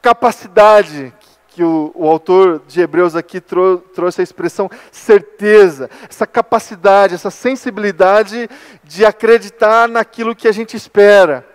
capacidade 0.00 1.12
que 1.48 1.62
o, 1.62 1.92
o 1.94 2.08
autor 2.08 2.62
de 2.66 2.80
Hebreus 2.80 3.14
aqui 3.14 3.40
trou 3.40 3.78
trouxe 3.78 4.20
a 4.20 4.24
expressão 4.24 4.68
certeza, 4.90 5.88
essa 6.08 6.26
capacidade, 6.26 7.14
essa 7.14 7.30
sensibilidade 7.30 8.50
de 8.82 9.04
acreditar 9.04 9.88
naquilo 9.88 10.34
que 10.34 10.48
a 10.48 10.52
gente 10.52 10.76
espera, 10.76 11.46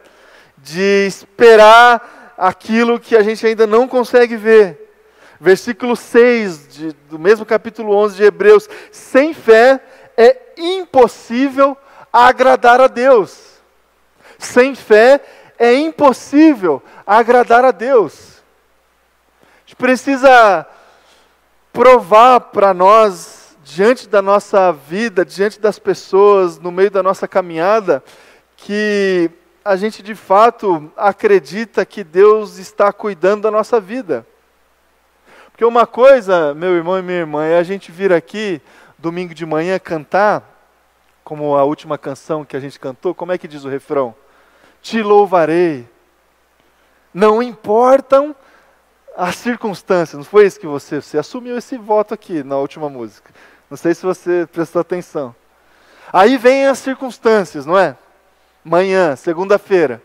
de 0.58 1.06
esperar 1.06 2.34
aquilo 2.38 3.00
que 3.00 3.16
a 3.16 3.22
gente 3.22 3.46
ainda 3.46 3.68
não 3.68 3.88
consegue 3.90 4.38
ver. 4.38 4.90
Versículo 5.40 5.96
6 5.96 6.68
de, 6.70 6.94
do 7.10 7.20
mesmo 7.20 7.46
capítulo 7.46 7.94
11 7.94 8.16
de 8.16 8.24
Hebreus: 8.24 8.70
sem 8.92 9.34
fé 9.34 9.82
é 10.18 10.54
impossível 10.58 11.78
agradar 12.12 12.82
a 12.82 12.88
Deus. 12.88 13.60
Sem 14.38 14.76
fé 14.76 15.22
é 15.58 15.74
impossível 15.74 16.82
agradar 17.06 17.66
a 17.66 17.72
Deus. 17.72 18.42
A 19.42 19.60
gente 19.66 19.76
precisa 19.76 20.66
provar 21.74 22.40
para 22.40 22.74
nós, 22.74 23.58
diante 23.64 24.08
da 24.08 24.22
nossa 24.22 24.72
vida, 24.72 25.24
diante 25.24 25.60
das 25.60 25.78
pessoas, 25.78 26.58
no 26.58 26.72
meio 26.72 26.90
da 26.90 27.04
nossa 27.04 27.28
caminhada, 27.28 28.04
que 28.58 29.30
a 29.64 29.76
gente 29.76 30.02
de 30.02 30.16
fato 30.16 30.92
acredita 30.98 31.86
que 31.86 32.04
Deus 32.04 32.58
está 32.58 32.92
cuidando 32.92 33.44
da 33.44 33.52
nossa 33.52 33.80
vida. 33.80 34.26
Porque 35.52 35.66
uma 35.66 35.86
coisa, 35.86 36.54
meu 36.54 36.74
irmão 36.74 36.98
e 36.98 37.02
minha 37.02 37.20
irmã, 37.20 37.46
é 37.46 37.60
a 37.60 37.64
gente 37.64 37.92
vir 37.92 38.14
aqui 38.14 38.62
domingo 38.98 39.34
de 39.34 39.46
manhã 39.46 39.78
cantar 39.78 40.49
como 41.24 41.56
a 41.56 41.64
última 41.64 41.98
canção 41.98 42.44
que 42.44 42.56
a 42.56 42.60
gente 42.60 42.80
cantou, 42.80 43.14
como 43.14 43.32
é 43.32 43.38
que 43.38 43.48
diz 43.48 43.64
o 43.64 43.70
refrão? 43.70 44.16
Te 44.82 45.02
louvarei. 45.02 45.88
Não 47.14 47.42
importam 47.42 48.36
as 49.16 49.36
circunstâncias. 49.36 50.18
Não 50.18 50.24
foi 50.24 50.46
isso 50.46 50.60
que 50.60 50.68
você, 50.68 51.02
você 51.02 51.18
assumiu 51.18 51.58
esse 51.58 51.78
voto 51.78 52.14
aqui 52.14 52.44
na 52.44 52.58
última 52.58 52.90
música. 52.90 53.34
Não 53.70 53.78
sei 53.78 53.94
se 53.94 54.06
você 54.06 54.48
prestou 54.52 54.80
atenção. 54.80 55.36
Aí 56.12 56.38
vem 56.38 56.66
as 56.66 56.80
circunstâncias, 56.80 57.66
não 57.66 57.78
é? 57.78 57.96
Manhã, 58.64 59.16
segunda-feira. 59.16 60.02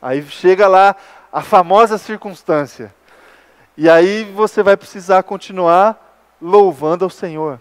Aí 0.00 0.22
chega 0.22 0.66
lá 0.66 0.96
a 1.32 1.42
famosa 1.42 1.98
circunstância. 1.98 2.94
E 3.76 3.88
aí 3.88 4.24
você 4.24 4.62
vai 4.62 4.76
precisar 4.76 5.22
continuar 5.22 5.98
louvando 6.40 7.04
ao 7.04 7.10
Senhor. 7.10 7.60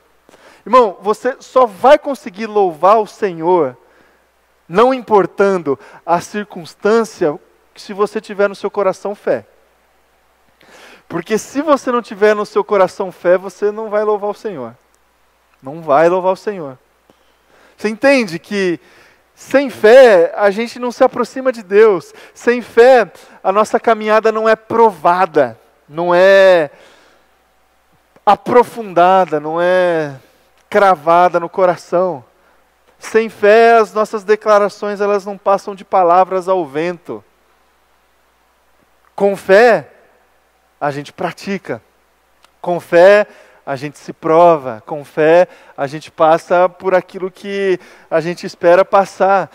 Irmão, 0.65 0.97
você 1.01 1.35
só 1.39 1.65
vai 1.65 1.97
conseguir 1.97 2.45
louvar 2.45 2.99
o 2.99 3.07
Senhor, 3.07 3.77
não 4.67 4.93
importando 4.93 5.77
a 6.05 6.21
circunstância, 6.21 7.39
se 7.75 7.93
você 7.93 8.21
tiver 8.21 8.47
no 8.47 8.55
seu 8.55 8.69
coração 8.69 9.15
fé. 9.15 9.45
Porque 11.07 11.37
se 11.37 11.61
você 11.61 11.91
não 11.91 12.01
tiver 12.01 12.35
no 12.35 12.45
seu 12.45 12.63
coração 12.63 13.11
fé, 13.11 13.37
você 13.37 13.71
não 13.71 13.89
vai 13.89 14.03
louvar 14.03 14.29
o 14.29 14.35
Senhor. 14.35 14.77
Não 15.61 15.81
vai 15.81 16.07
louvar 16.07 16.33
o 16.33 16.37
Senhor. 16.37 16.77
Você 17.75 17.89
entende 17.89 18.39
que 18.39 18.79
sem 19.35 19.69
fé 19.69 20.31
a 20.35 20.51
gente 20.51 20.79
não 20.79 20.91
se 20.91 21.03
aproxima 21.03 21.51
de 21.51 21.63
Deus. 21.63 22.13
Sem 22.33 22.61
fé 22.61 23.11
a 23.43 23.51
nossa 23.51 23.79
caminhada 23.79 24.31
não 24.31 24.47
é 24.47 24.55
provada, 24.55 25.59
não 25.89 26.13
é 26.13 26.69
aprofundada, 28.25 29.39
não 29.39 29.59
é 29.59 30.15
cravada 30.71 31.37
no 31.37 31.49
coração. 31.49 32.23
Sem 32.97 33.27
fé, 33.27 33.75
as 33.75 33.93
nossas 33.93 34.23
declarações 34.23 35.01
elas 35.01 35.25
não 35.25 35.37
passam 35.37 35.75
de 35.75 35.83
palavras 35.83 36.47
ao 36.47 36.65
vento. 36.65 37.21
Com 39.13 39.35
fé, 39.35 39.89
a 40.79 40.89
gente 40.89 41.11
pratica. 41.11 41.81
Com 42.61 42.79
fé, 42.79 43.27
a 43.65 43.75
gente 43.75 43.99
se 43.99 44.13
prova. 44.13 44.81
Com 44.85 45.03
fé, 45.03 45.49
a 45.75 45.87
gente 45.87 46.09
passa 46.09 46.69
por 46.69 46.95
aquilo 46.95 47.29
que 47.29 47.77
a 48.09 48.21
gente 48.21 48.45
espera 48.45 48.85
passar. 48.85 49.51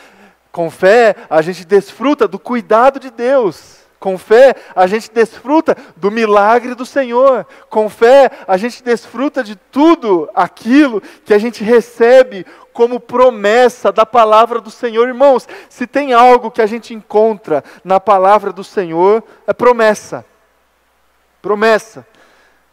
Com 0.52 0.70
fé, 0.70 1.16
a 1.30 1.40
gente 1.40 1.64
desfruta 1.64 2.28
do 2.28 2.38
cuidado 2.38 3.00
de 3.00 3.10
Deus. 3.10 3.85
Com 3.98 4.18
fé, 4.18 4.54
a 4.74 4.86
gente 4.86 5.10
desfruta 5.10 5.76
do 5.96 6.10
milagre 6.10 6.74
do 6.74 6.84
Senhor. 6.84 7.46
Com 7.70 7.88
fé, 7.88 8.30
a 8.46 8.56
gente 8.56 8.82
desfruta 8.82 9.42
de 9.42 9.56
tudo 9.56 10.28
aquilo 10.34 11.00
que 11.24 11.32
a 11.32 11.38
gente 11.38 11.64
recebe 11.64 12.46
como 12.72 13.00
promessa 13.00 13.90
da 13.90 14.04
palavra 14.04 14.60
do 14.60 14.70
Senhor. 14.70 15.08
Irmãos, 15.08 15.48
se 15.68 15.86
tem 15.86 16.12
algo 16.12 16.50
que 16.50 16.60
a 16.60 16.66
gente 16.66 16.92
encontra 16.92 17.64
na 17.82 17.98
palavra 17.98 18.52
do 18.52 18.62
Senhor, 18.62 19.24
é 19.46 19.52
promessa. 19.54 20.24
Promessa. 21.40 22.06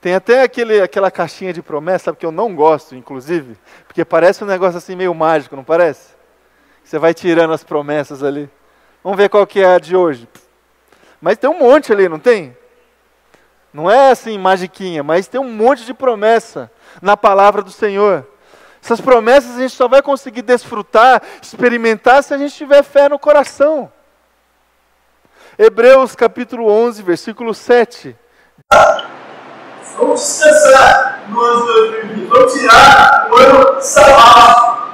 Tem 0.02 0.16
até 0.16 0.44
aquele, 0.44 0.82
aquela 0.82 1.10
caixinha 1.10 1.54
de 1.54 1.62
promessa, 1.62 2.14
que 2.14 2.26
eu 2.26 2.32
não 2.34 2.54
gosto, 2.54 2.94
inclusive, 2.94 3.58
porque 3.88 4.04
parece 4.04 4.44
um 4.44 4.48
negócio 4.48 4.78
assim 4.78 4.98
meio 4.98 5.14
mágico, 5.14 5.56
não 5.56 5.64
parece? 5.64 6.10
Você 6.84 7.00
vai 7.00 7.14
tirando 7.14 7.54
as 7.54 7.64
promessas 7.64 8.22
ali. 8.22 8.50
Vamos 9.02 9.18
ver 9.18 9.30
qual 9.30 9.48
que 9.48 9.62
é 9.62 9.76
a 9.76 9.80
de 9.80 9.96
hoje. 9.96 10.28
Mas 11.24 11.38
tem 11.38 11.50
um 11.50 11.58
monte 11.58 11.94
ali, 11.94 12.10
não 12.10 12.20
tem? 12.20 12.56
Não 13.74 13.90
é 13.90 14.12
assim 14.12 14.38
magiquinha, 14.38 15.02
mas 15.04 15.26
tem 15.26 15.40
um 15.40 15.50
monte 15.50 15.86
de 15.86 15.94
promessa 15.94 16.70
na 17.02 17.16
palavra 17.16 17.62
do 17.62 17.72
Senhor. 17.72 18.28
Essas 18.84 19.00
promessas 19.00 19.56
a 19.56 19.62
gente 19.62 19.74
só 19.74 19.88
vai 19.88 20.02
conseguir 20.02 20.42
desfrutar, 20.42 21.22
experimentar 21.42 22.22
se 22.26 22.34
a 22.34 22.38
gente 22.38 22.54
tiver 22.54 22.84
fé 22.84 23.08
no 23.08 23.18
coração. 23.18 23.90
Hebreus 25.58 26.14
capítulo 26.14 26.70
11, 26.70 27.02
versículo 27.02 27.54
7. 27.54 28.14
Vamos 29.96 30.20
descansar 30.20 31.22
no 31.30 31.40
ano 31.40 31.66
2020. 31.66 32.28
Vamos 32.28 32.54
tirar 32.54 33.30
o 33.32 33.38
ano 33.38 33.82
sabático. 33.82 34.88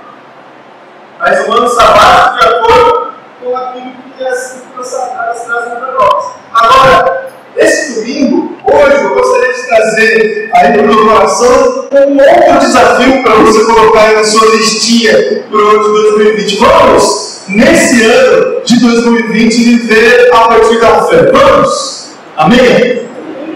Mas 1.17 1.47
o 1.47 1.53
ano 1.53 1.69
sabático 1.69 2.39
de 2.39 2.47
acordo 2.53 3.13
com 3.41 3.57
aquilo 3.57 3.93
que 4.15 4.23
as 4.27 4.37
escrituras 4.37 4.68
para 4.87 5.91
nós. 5.93 6.25
Agora, 6.53 7.29
esse 7.57 7.95
domingo, 7.95 8.57
hoje, 8.63 9.03
eu 9.03 9.13
gostaria 9.13 9.53
de 9.53 9.67
trazer 9.67 10.49
aí 10.53 10.73
para 10.73 10.81
o 10.81 10.87
meu 10.87 11.05
coração 11.05 11.89
um 11.91 12.17
outro 12.17 12.59
desafio 12.59 13.23
para 13.23 13.35
você 13.35 13.65
colocar 13.65 14.05
aí 14.05 14.15
na 14.15 14.23
sua 14.23 14.55
listinha 14.55 15.43
para 15.49 15.57
o 15.57 15.69
ano 15.69 15.83
de 15.83 15.89
2020. 15.89 16.57
Vamos, 16.59 17.41
nesse 17.49 18.03
ano 18.03 18.61
de 18.63 18.79
2020, 18.79 19.55
viver 19.55 20.29
a 20.33 20.47
partir 20.47 20.79
da 20.79 21.03
fé. 21.03 21.31
Vamos? 21.31 22.09
Amém? 22.37 23.09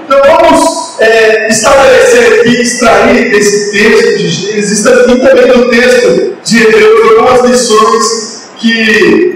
Então 0.06 0.22
vamos 0.22 1.00
é, 1.00 1.48
estabelecer 1.48 2.42
aqui, 2.42 2.62
extrair 2.62 3.32
desse 3.32 3.72
texto 3.72 4.18
de 4.18 4.28
Gênesis 4.28 4.80
e 4.82 5.20
também 5.20 5.48
do 5.48 5.70
texto 5.70 6.36
de 6.44 6.64
Hebreus 6.64 7.18
algumas 7.18 7.46
lições 7.46 8.44
que 8.58 9.33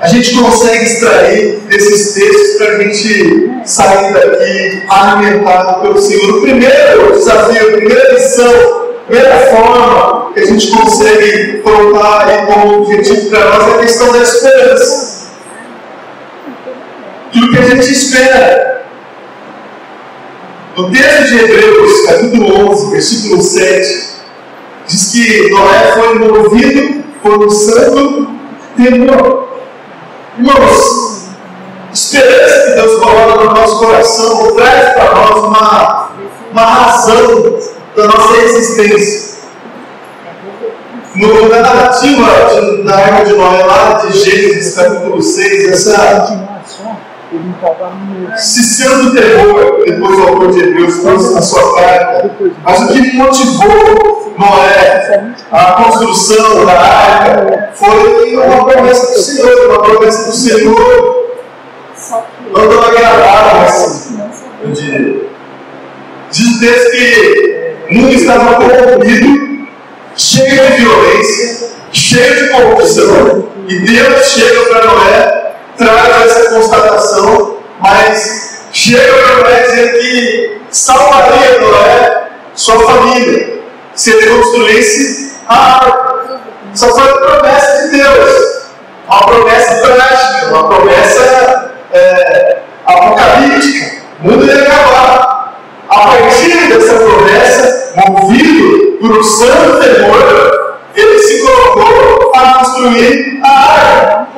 a 0.00 0.08
gente 0.08 0.34
consegue 0.34 0.84
extrair 0.84 1.60
desses 1.68 2.14
textos 2.14 2.56
para 2.56 2.68
a 2.68 2.82
gente 2.82 3.50
sair 3.66 4.14
daqui 4.14 4.82
alimentado 4.88 5.82
pelo 5.82 6.00
Senhor. 6.00 6.38
O 6.38 6.40
primeiro 6.40 7.12
desafio, 7.12 7.68
a 7.68 7.72
primeira 7.72 8.14
lição, 8.14 8.46
a 8.46 9.06
primeira 9.06 9.38
forma 9.50 10.32
que 10.32 10.40
a 10.40 10.46
gente 10.46 10.70
consegue 10.70 11.58
colocar 11.58 12.26
aí 12.26 12.46
como 12.46 12.82
objetivo 12.82 13.28
para 13.28 13.58
nós 13.58 13.68
é 13.68 13.74
a 13.74 13.78
questão 13.78 14.12
da 14.12 14.22
esperança. 14.22 15.20
E 17.34 17.44
o 17.44 17.50
que 17.50 17.58
a 17.58 17.62
gente 17.62 17.92
espera. 17.92 18.70
No 20.76 20.90
texto 20.90 21.28
de 21.28 21.38
Hebreus, 21.40 22.06
capítulo 22.06 22.70
11, 22.70 22.90
versículo 22.92 23.42
7, 23.42 24.08
diz 24.86 25.12
que 25.12 25.50
Noé 25.50 25.92
foi 25.92 26.18
movido 26.20 27.04
por 27.22 27.44
um 27.44 27.50
santo 27.50 28.30
temor. 28.76 29.49
Irmãos, 30.38 31.28
esperança 31.92 32.66
que 32.66 32.74
Deus 32.74 33.00
coloca 33.00 33.44
no 33.44 33.52
nosso 33.52 33.78
coração 33.78 34.54
traz 34.54 34.92
para 34.94 35.14
nós 35.14 35.44
uma, 35.44 36.10
uma 36.52 36.62
razão 36.62 37.58
da 37.96 38.04
nossa 38.06 38.36
existência. 38.38 39.30
No, 41.16 41.48
na 41.48 41.60
narrativa 41.60 42.26
de, 42.48 42.84
da 42.84 43.00
época 43.00 43.24
de 43.24 43.32
Noé, 43.32 43.64
lá 43.64 43.94
de 43.94 44.16
Gênesis 44.16 44.76
capítulo 44.76 45.20
6, 45.20 45.68
essa 45.68 46.50
se 48.38 48.62
sendo 48.62 49.14
terror, 49.14 49.84
depois 49.84 50.18
o 50.18 50.22
autor 50.22 50.52
de 50.52 50.60
Hebreus 50.60 50.98
trouxe 50.98 51.34
na 51.34 51.42
sua 51.42 51.74
carta, 51.76 52.30
mas 52.64 52.82
o 52.82 52.88
que 52.88 53.16
motivou 53.16 54.09
Noé 54.40 55.36
a 55.52 55.72
construção 55.72 56.64
da 56.64 56.72
arca 56.72 57.70
foi 57.74 58.36
uma 58.36 58.64
promessa 58.64 59.12
do 59.12 59.18
Senhor, 59.20 59.68
uma 59.68 59.82
promessa 59.82 60.30
do 60.30 60.32
Senhor 60.32 61.26
mandou 62.50 62.82
agradar 62.82 63.64
assim, 63.64 64.18
eu 64.62 64.70
diria. 64.72 65.30
Diz 66.30 66.56
o 66.56 66.60
texto 66.60 66.90
que 66.92 67.76
mundo 67.90 68.14
estava 68.14 68.54
corrompido, 68.54 69.68
cheio 70.16 70.70
de 70.70 70.76
violência, 70.82 71.70
cheio 71.92 72.36
de 72.36 72.48
corrupção, 72.50 73.48
e 73.68 73.78
Deus 73.80 74.26
chega 74.26 74.60
para 74.66 74.86
Noé 74.86 75.52
traz 75.76 76.26
essa 76.26 76.54
constatação, 76.54 77.58
mas 77.80 78.62
chega 78.72 79.12
para 79.12 79.36
Noé 79.36 79.62
dizer 79.62 80.00
que 80.00 80.60
salvaria 80.70 81.60
Noé, 81.60 82.28
sua 82.54 82.80
família, 82.80 83.59
se 83.94 84.10
ele 84.10 84.26
construísse 84.26 85.36
a 85.46 85.84
arca. 85.84 86.40
Só 86.74 86.88
foi 86.88 87.02
uma 87.02 87.20
promessa 87.20 87.82
de 87.82 87.96
Deus, 87.96 88.62
uma 89.06 89.26
promessa 89.26 89.74
prática, 89.74 90.46
uma 90.50 90.68
promessa 90.68 91.72
é, 91.92 92.58
apocalíptica. 92.86 94.02
O 94.22 94.28
mundo 94.28 94.46
ia 94.46 94.62
acabar. 94.62 95.30
A 95.88 96.06
partir 96.06 96.68
dessa 96.68 96.94
promessa, 96.94 97.92
movido 98.08 98.98
por 99.00 99.18
um 99.18 99.22
santo 99.24 99.80
temor, 99.80 100.78
ele 100.94 101.18
se 101.18 101.40
colocou 101.40 102.32
a 102.34 102.58
construir 102.58 103.40
a 103.42 103.50
arca. 103.50 104.28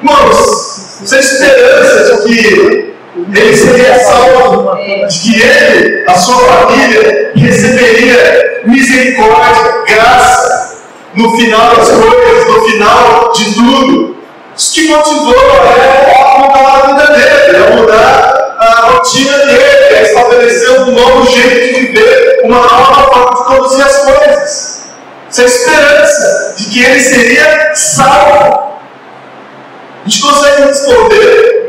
Irmãos, 0.00 1.02
essa 1.02 1.18
esperança 1.18 2.22
de 2.22 2.28
que 2.28 2.91
ele 3.14 3.56
seria 3.56 3.98
salvo, 3.98 4.74
de 5.06 5.18
que 5.18 5.42
ele, 5.42 6.04
a 6.08 6.14
sua 6.14 6.36
família, 6.38 7.32
receberia 7.34 8.62
misericórdia, 8.64 9.82
graça 9.86 10.78
no 11.14 11.36
final 11.36 11.76
das 11.76 11.90
coisas, 11.90 12.46
no 12.46 12.64
final 12.64 13.32
de 13.32 13.54
tudo. 13.54 14.16
Isso 14.56 14.72
que 14.72 14.88
motivou 14.88 15.34
é 15.34 16.14
a 16.24 16.38
mudar 16.38 16.68
a 16.68 16.86
vida 16.86 17.06
dele, 17.12 17.56
a 17.56 17.76
mudar 17.76 18.56
a 18.58 18.80
rotina 18.92 19.38
dele, 19.38 19.96
a 19.96 20.02
estabelecer 20.02 20.70
um 20.80 20.92
novo 20.92 21.30
jeito 21.30 21.74
de 21.74 21.86
viver, 21.86 22.40
uma 22.44 22.60
nova 22.60 23.10
forma 23.12 23.36
de 23.36 23.44
conduzir 23.44 23.84
as 23.84 23.96
coisas. 23.98 24.82
Essa 25.28 25.44
esperança 25.44 26.54
de 26.56 26.64
que 26.66 26.82
ele 26.82 27.00
seria 27.00 27.74
salvo. 27.74 28.72
A 30.04 30.08
gente 30.08 30.20
consegue 30.20 30.62
responder 30.62 31.61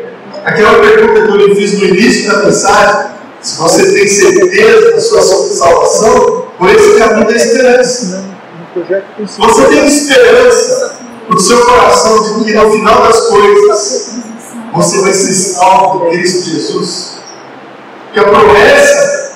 aquela 0.44 0.80
pergunta 0.80 1.22
que 1.22 1.28
eu 1.28 1.36
lhe 1.36 1.56
fiz 1.56 1.80
no 1.80 1.86
início 1.86 2.32
da 2.32 2.44
mensagem: 2.44 3.12
se 3.42 3.58
você 3.58 3.94
tem 3.94 4.08
certeza 4.08 4.92
da 4.92 5.02
sua 5.02 5.22
salvação, 5.22 6.44
por 6.58 6.70
esse 6.70 6.98
caminho 6.98 7.28
da 7.28 7.36
esperança. 7.36 8.24
Você 9.20 9.66
tem 9.68 9.86
esperança 9.86 10.96
no 11.30 11.40
seu 11.40 11.64
coração 11.66 12.40
de 12.40 12.46
que 12.46 12.54
no 12.54 12.72
final 12.72 13.04
das 13.04 13.20
coisas 13.28 14.14
você 14.74 15.02
vai 15.02 15.14
ser 15.14 15.34
salvo 15.34 16.00
por 16.00 16.12
Cristo 16.12 16.50
Jesus? 16.50 17.18
Que 18.14 18.20
a 18.20 18.24
promessa 18.24 19.34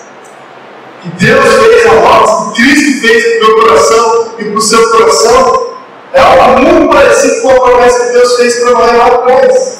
que 1.02 1.10
Deus 1.10 1.46
fez 1.46 1.86
a 1.86 1.94
nós, 1.94 2.54
que 2.54 2.64
Cristo 2.64 3.02
fez 3.02 3.24
para 3.24 3.46
o 3.46 3.48
meu 3.48 3.60
coração 3.60 4.34
e 4.40 4.46
para 4.46 4.58
o 4.58 4.62
seu 4.62 4.92
coração, 4.92 5.68
é 6.14 6.20
algo 6.20 6.62
muito 6.62 6.94
parecido 6.94 7.42
com 7.42 7.50
a 7.52 7.60
promessa 7.60 8.06
que 8.06 8.14
Deus 8.14 8.36
fez 8.38 8.56
para 8.56 8.72
Noé 8.72 8.92
lá 8.94 9.08
atrás. 9.08 9.77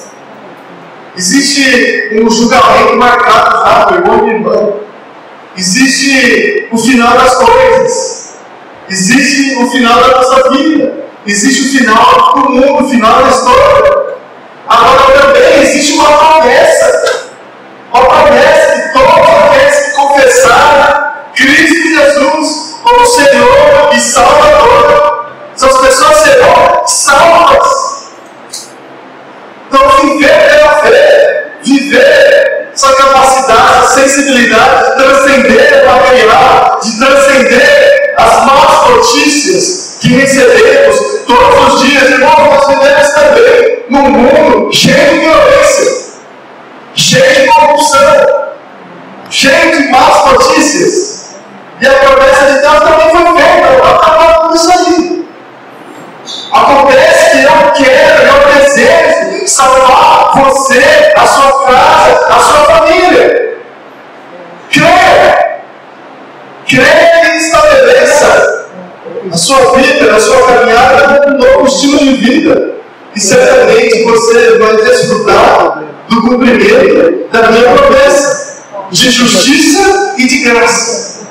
Existe 1.18 2.10
um 2.22 2.30
julgamento 2.30 2.96
marcado 2.96 3.66
já, 3.66 3.84
de 3.86 3.94
irmão. 4.30 4.80
Existe 5.56 6.68
o 6.70 6.78
final 6.78 7.18
das 7.18 7.34
coisas. 7.34 8.34
Existe 8.88 9.56
o 9.60 9.68
final 9.68 10.00
da 10.00 10.16
nossa 10.16 10.50
vida. 10.50 10.94
Existe 11.26 11.62
o 11.62 11.78
final 11.80 12.34
do 12.34 12.50
mundo, 12.50 12.84
o 12.84 12.88
final 12.88 13.20
da 13.20 13.30
história. 13.30 14.16
Agora 14.68 15.20
também 15.20 15.62
existe 15.62 15.94
uma 15.94 16.06
promessa. 16.06 17.30
Uma 17.92 18.04
promessa 18.04 18.80
que 18.80 18.92
todos 18.92 19.44
aqueles 19.44 19.76
que 19.76 19.90
confessaram 19.96 21.08
Cristo 21.34 21.88
Jesus 21.88 22.76
como 22.80 23.04
Senhor 23.04 23.90
e 23.92 24.00
Salvador 24.00 25.32
essas 25.52 25.78
pessoas 25.78 26.16
serão 26.18 26.86
salvas. 26.86 27.88
Então, 29.68 30.00
viver 30.02 30.48
pela 30.48 30.80
fé, 30.80 31.52
viver 31.62 32.70
essa 32.72 32.92
capacidade, 32.94 33.84
essa 33.84 33.87
sensibilidade 33.98 34.90
de 34.90 34.96
transcender 34.96 35.82
o 35.82 35.86
material, 35.86 36.80
de 36.82 36.98
transcender 36.98 38.14
as 38.16 38.46
más 38.46 38.90
notícias 38.90 39.98
que 40.00 40.08
recebemos 40.14 40.96
todos 41.26 41.74
os 41.74 41.82
dias. 41.82 42.10
Irmão, 42.10 42.54
nós 42.54 42.66
vivemos 42.68 43.08
também 43.08 43.84
num 43.90 44.10
mundo 44.10 44.72
cheio 44.72 45.10
de 45.14 45.18
violência, 45.20 46.12
cheio 46.94 47.42
de 47.42 47.46
corrupção, 47.48 48.26
cheio 49.30 49.72
de 49.72 49.88
más 49.90 50.32
notícias. 50.32 51.18
E 51.80 51.86
a 51.86 51.92
promessa 51.92 52.46
de 52.46 52.58
Deus 52.60 52.78
também 52.78 53.10
foi 53.10 53.40
feita 53.40 53.68
para 53.80 53.96
acabar 53.96 54.34
com 54.40 54.54
isso 54.54 54.72
aí. 54.72 55.28
Acontece 56.52 57.30
que 57.30 57.44
eu 57.44 57.72
quero, 57.76 58.22
eu 58.22 58.62
desejo 58.62 59.48
salvar 59.48 60.32
você, 60.34 61.12
a 61.16 61.26
sua 61.26 61.66
casa, 61.66 62.26
a 62.28 62.40
sua 62.40 62.64
família. 62.64 63.57
Creia. 64.70 65.62
Creia 66.66 67.34
e 67.34 67.38
estabeleça 67.38 68.68
a 69.32 69.36
sua 69.36 69.72
vida, 69.76 70.14
a 70.14 70.20
sua 70.20 70.46
caminhada 70.46 71.28
um 71.28 71.38
novo 71.38 71.66
estilo 71.66 71.98
de 71.98 72.14
vida. 72.14 72.74
E 73.14 73.20
certamente 73.20 74.04
você 74.04 74.58
vai 74.58 74.76
desfrutar 74.76 75.84
do 76.08 76.22
cumprimento 76.22 77.28
da 77.32 77.50
minha 77.50 77.74
promessa 77.74 78.38
de 78.90 79.10
justiça 79.10 80.14
e 80.18 80.26
de 80.26 80.38
graça. 80.38 81.26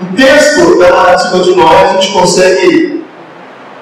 O 0.00 0.16
texto 0.16 0.78
da 0.78 0.90
narrativa 0.90 1.40
de 1.40 1.54
Noé 1.56 1.90
a 1.90 1.92
gente 1.94 2.12
consegue 2.12 3.04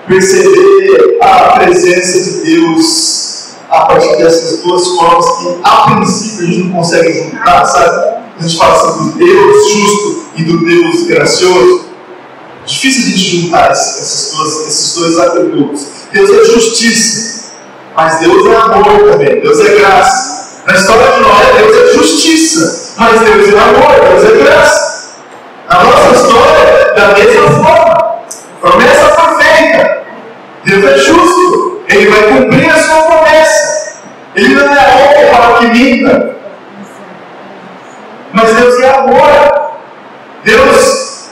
perceber 0.07 1.19
a 1.21 1.59
presença 1.59 2.19
de 2.19 2.45
Deus 2.45 3.57
a 3.69 3.81
partir 3.83 4.17
dessas 4.17 4.63
duas 4.63 4.87
formas 4.89 5.27
que, 5.39 5.59
a 5.63 5.97
princípio, 5.97 6.47
a 6.47 6.51
gente 6.51 6.65
não 6.69 6.77
consegue 6.77 7.13
juntar, 7.13 7.65
sabe? 7.67 8.16
A 8.39 8.43
gente 8.43 8.59
fala 8.59 8.75
assim 8.75 9.11
do 9.11 9.19
Deus 9.19 9.73
justo 9.73 10.27
e 10.37 10.43
do 10.45 10.65
Deus 10.65 11.07
gracioso. 11.07 11.87
Difícil 12.67 13.03
a 13.03 13.07
gente 13.07 13.19
juntar 13.19 13.73
esses 13.73 14.35
dois, 14.37 14.69
esses 14.69 14.95
dois 14.95 15.19
atributos. 15.19 15.87
Deus 16.13 16.31
é 16.31 16.45
justiça, 16.45 17.53
mas 17.97 18.21
Deus 18.21 18.47
é 18.47 18.57
amor 18.57 19.11
também, 19.11 19.41
Deus 19.41 19.61
é 19.61 19.77
graça. 19.77 20.63
Na 20.67 20.75
história 20.75 21.13
de 21.13 21.21
Noé, 21.21 21.63
Deus 21.63 21.77
é 21.77 21.95
justiça, 21.95 22.95
mas 22.99 23.21
Deus 23.21 23.55
é 23.55 23.59
amor, 23.59 24.21
Deus 24.21 24.25
é 24.25 24.43
graça. 24.43 25.15
A 25.69 25.85
nossa 25.85 26.17
história, 26.17 26.95
da 26.95 27.09
mesma 27.15 27.51
forma, 27.65 28.17
promessa 28.61 29.09
foi 29.15 29.43
feita. 29.43 30.03
Deus 30.65 30.85
é 30.85 30.99
justo, 30.99 31.81
Ele 31.89 32.11
vai 32.11 32.23
cumprir 32.25 32.69
a 32.69 32.83
sua 32.83 33.03
promessa. 33.03 33.97
Ele 34.35 34.55
não 34.55 34.75
é 34.75 34.89
homem 34.95 35.31
para 35.31 35.59
que 35.59 35.67
minta. 35.67 36.36
Mas 38.37 38.55
Deus 38.55 38.79
é 38.81 38.91
amor. 38.91 39.71
Deus, 40.45 41.31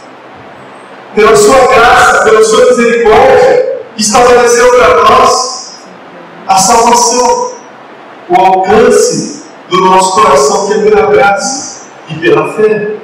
pela 1.15 1.37
sua 1.37 1.67
graça, 1.67 2.25
pela 2.25 2.43
sua 2.43 2.65
misericórdia, 2.65 3.83
estabeleceu 3.99 4.71
para 4.71 5.05
nós 5.05 5.75
a 6.49 6.57
salvação, 6.57 7.53
o 8.31 8.41
alcance 8.41 9.45
do 9.69 9.83
nosso 9.83 10.15
coração, 10.15 10.67
que 10.67 10.73
é 10.73 10.79
pela 10.79 11.07
graça 11.11 11.83
e 12.09 12.15
pela 12.15 12.55
fé. 12.55 12.97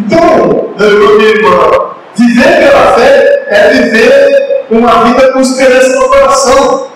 Então, 0.00 0.74
meu 0.76 1.20
irmão, 1.20 1.94
viver 2.16 2.58
pela 2.58 2.92
fé 2.94 3.46
é 3.50 3.68
viver 3.70 4.66
uma 4.68 5.04
vida 5.04 5.32
com 5.32 5.40
esperança 5.40 5.94
no 6.00 6.08
coração. 6.08 6.88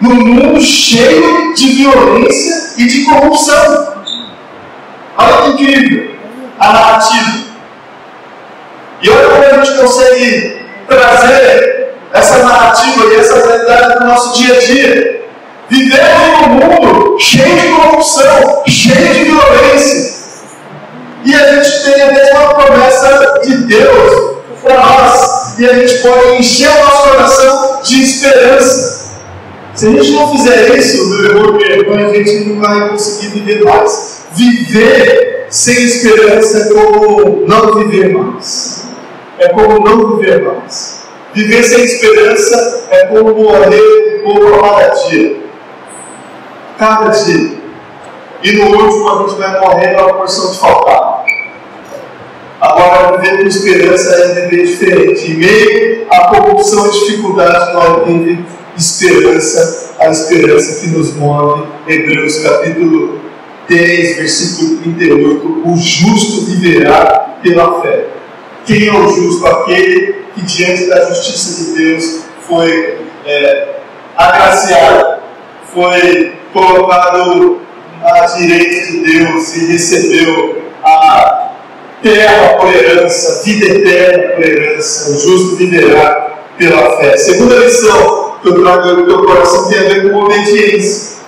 Num 0.00 0.14
mundo 0.14 0.60
cheio 0.62 1.54
de 1.54 1.68
violência 1.68 2.72
e 2.78 2.86
de 2.86 3.04
corrupção. 3.04 4.01
Olha 5.18 5.42
que 5.42 5.62
incrível 5.62 6.14
a 6.58 6.72
narrativa. 6.72 7.42
E 9.02 9.10
olha 9.10 9.28
como 9.28 9.44
a 9.44 9.64
gente 9.64 9.78
consegue 9.78 10.62
trazer 10.88 11.94
essa 12.12 12.38
narrativa 12.38 13.06
e 13.06 13.16
essa 13.16 13.46
realidade 13.46 13.94
para 13.94 14.04
o 14.04 14.06
nosso 14.06 14.38
dia 14.38 14.56
a 14.56 14.60
dia. 14.60 15.22
Vivemos 15.68 16.22
em 16.22 16.44
um 16.44 16.48
mundo 16.48 17.18
cheio 17.18 17.60
de 17.60 17.68
corrupção, 17.68 18.62
cheio 18.68 19.14
de 19.14 19.24
violência. 19.24 20.12
E 21.24 21.34
a 21.34 21.54
gente 21.54 21.84
tem 21.84 22.02
a 22.02 22.12
mesma 22.12 22.54
promessa 22.54 23.40
de 23.42 23.56
Deus 23.64 24.38
para 24.62 24.74
nós. 24.74 25.58
E 25.58 25.66
a 25.66 25.74
gente 25.74 25.98
pode 25.98 26.36
encher 26.38 26.68
o 26.68 26.84
nosso 26.84 27.10
coração 27.10 27.80
de 27.82 28.02
esperança. 28.02 29.12
Se 29.74 29.86
a 29.86 29.90
gente 29.90 30.10
não 30.12 30.30
fizer 30.36 30.76
isso, 30.76 31.08
meu 31.08 31.24
irmão, 31.24 31.60
irmã, 31.60 32.10
a 32.10 32.14
gente 32.14 32.44
não 32.44 32.60
vai 32.60 32.88
conseguir 32.90 33.28
viver 33.28 33.64
mais. 33.64 34.21
Viver 34.34 35.46
sem 35.50 35.84
esperança 35.84 36.58
é 36.58 36.72
como 36.72 37.46
não 37.46 37.74
viver 37.74 38.14
mais. 38.14 38.86
É 39.38 39.48
como 39.48 39.80
não 39.80 40.16
viver 40.16 40.42
mais. 40.42 41.02
Viver 41.34 41.62
sem 41.62 41.84
esperança 41.84 42.86
é 42.90 43.06
como 43.06 43.34
morrer 43.34 44.22
pouco 44.24 44.54
a 44.54 44.78
cada 44.78 44.94
dia. 45.08 45.36
Cada 46.78 47.08
dia. 47.10 47.62
E 48.42 48.52
no 48.52 48.64
último 48.64 49.08
a 49.08 49.22
gente 49.22 49.38
vai 49.38 49.60
morrer 49.60 49.92
na 49.92 50.14
porção 50.14 50.50
de 50.50 50.58
faltar. 50.58 51.24
Agora, 52.60 53.18
viver 53.18 53.42
com 53.42 53.48
esperança 53.48 54.14
é 54.14 54.46
viver 54.46 54.66
diferente. 54.66 55.32
Em 55.32 55.34
meio 55.34 56.06
à 56.10 56.28
corrupção 56.28 56.86
e 56.86 56.90
dificuldade, 56.92 57.74
nós 57.74 58.04
temos 58.04 58.38
esperança, 58.76 59.94
a 59.98 60.08
esperança 60.08 60.80
que 60.80 60.88
nos 60.88 61.14
move. 61.14 61.66
Hebreus 61.86 62.38
capítulo 62.38 63.20
10, 63.68 64.16
versículo 64.16 64.78
38. 64.78 65.62
O 65.64 65.76
justo 65.76 66.46
viverá 66.46 67.36
pela 67.42 67.80
fé. 67.82 68.06
Quem 68.66 68.88
é 68.88 68.92
o 68.92 69.08
justo? 69.08 69.46
Aquele 69.46 70.24
que, 70.34 70.42
diante 70.42 70.86
da 70.86 71.04
justiça 71.06 71.64
de 71.64 71.78
Deus, 71.78 72.20
foi 72.40 72.98
é, 73.26 73.76
agraciado, 74.16 75.22
foi 75.72 76.32
colocado 76.52 77.60
à 78.02 78.26
direita 78.26 78.92
de 78.92 78.98
Deus 78.98 79.56
e 79.56 79.72
recebeu 79.72 80.62
a 80.84 81.52
terra 82.02 82.56
por 82.58 82.74
herança, 82.74 83.42
vida 83.44 83.66
eterna 83.66 84.34
por 84.34 84.44
herança. 84.44 85.10
O 85.10 85.18
justo 85.18 85.56
viverá 85.56 86.32
pela 86.58 86.96
fé. 86.98 87.16
Segunda 87.16 87.56
lição 87.56 88.36
que 88.42 88.48
eu 88.48 88.62
trago 88.62 88.88
no 88.88 89.06
teu 89.06 89.24
coração 89.24 89.68
tem 89.68 89.78
a 89.78 89.82
ver 89.82 90.10
com 90.10 90.24
obediência. 90.24 91.21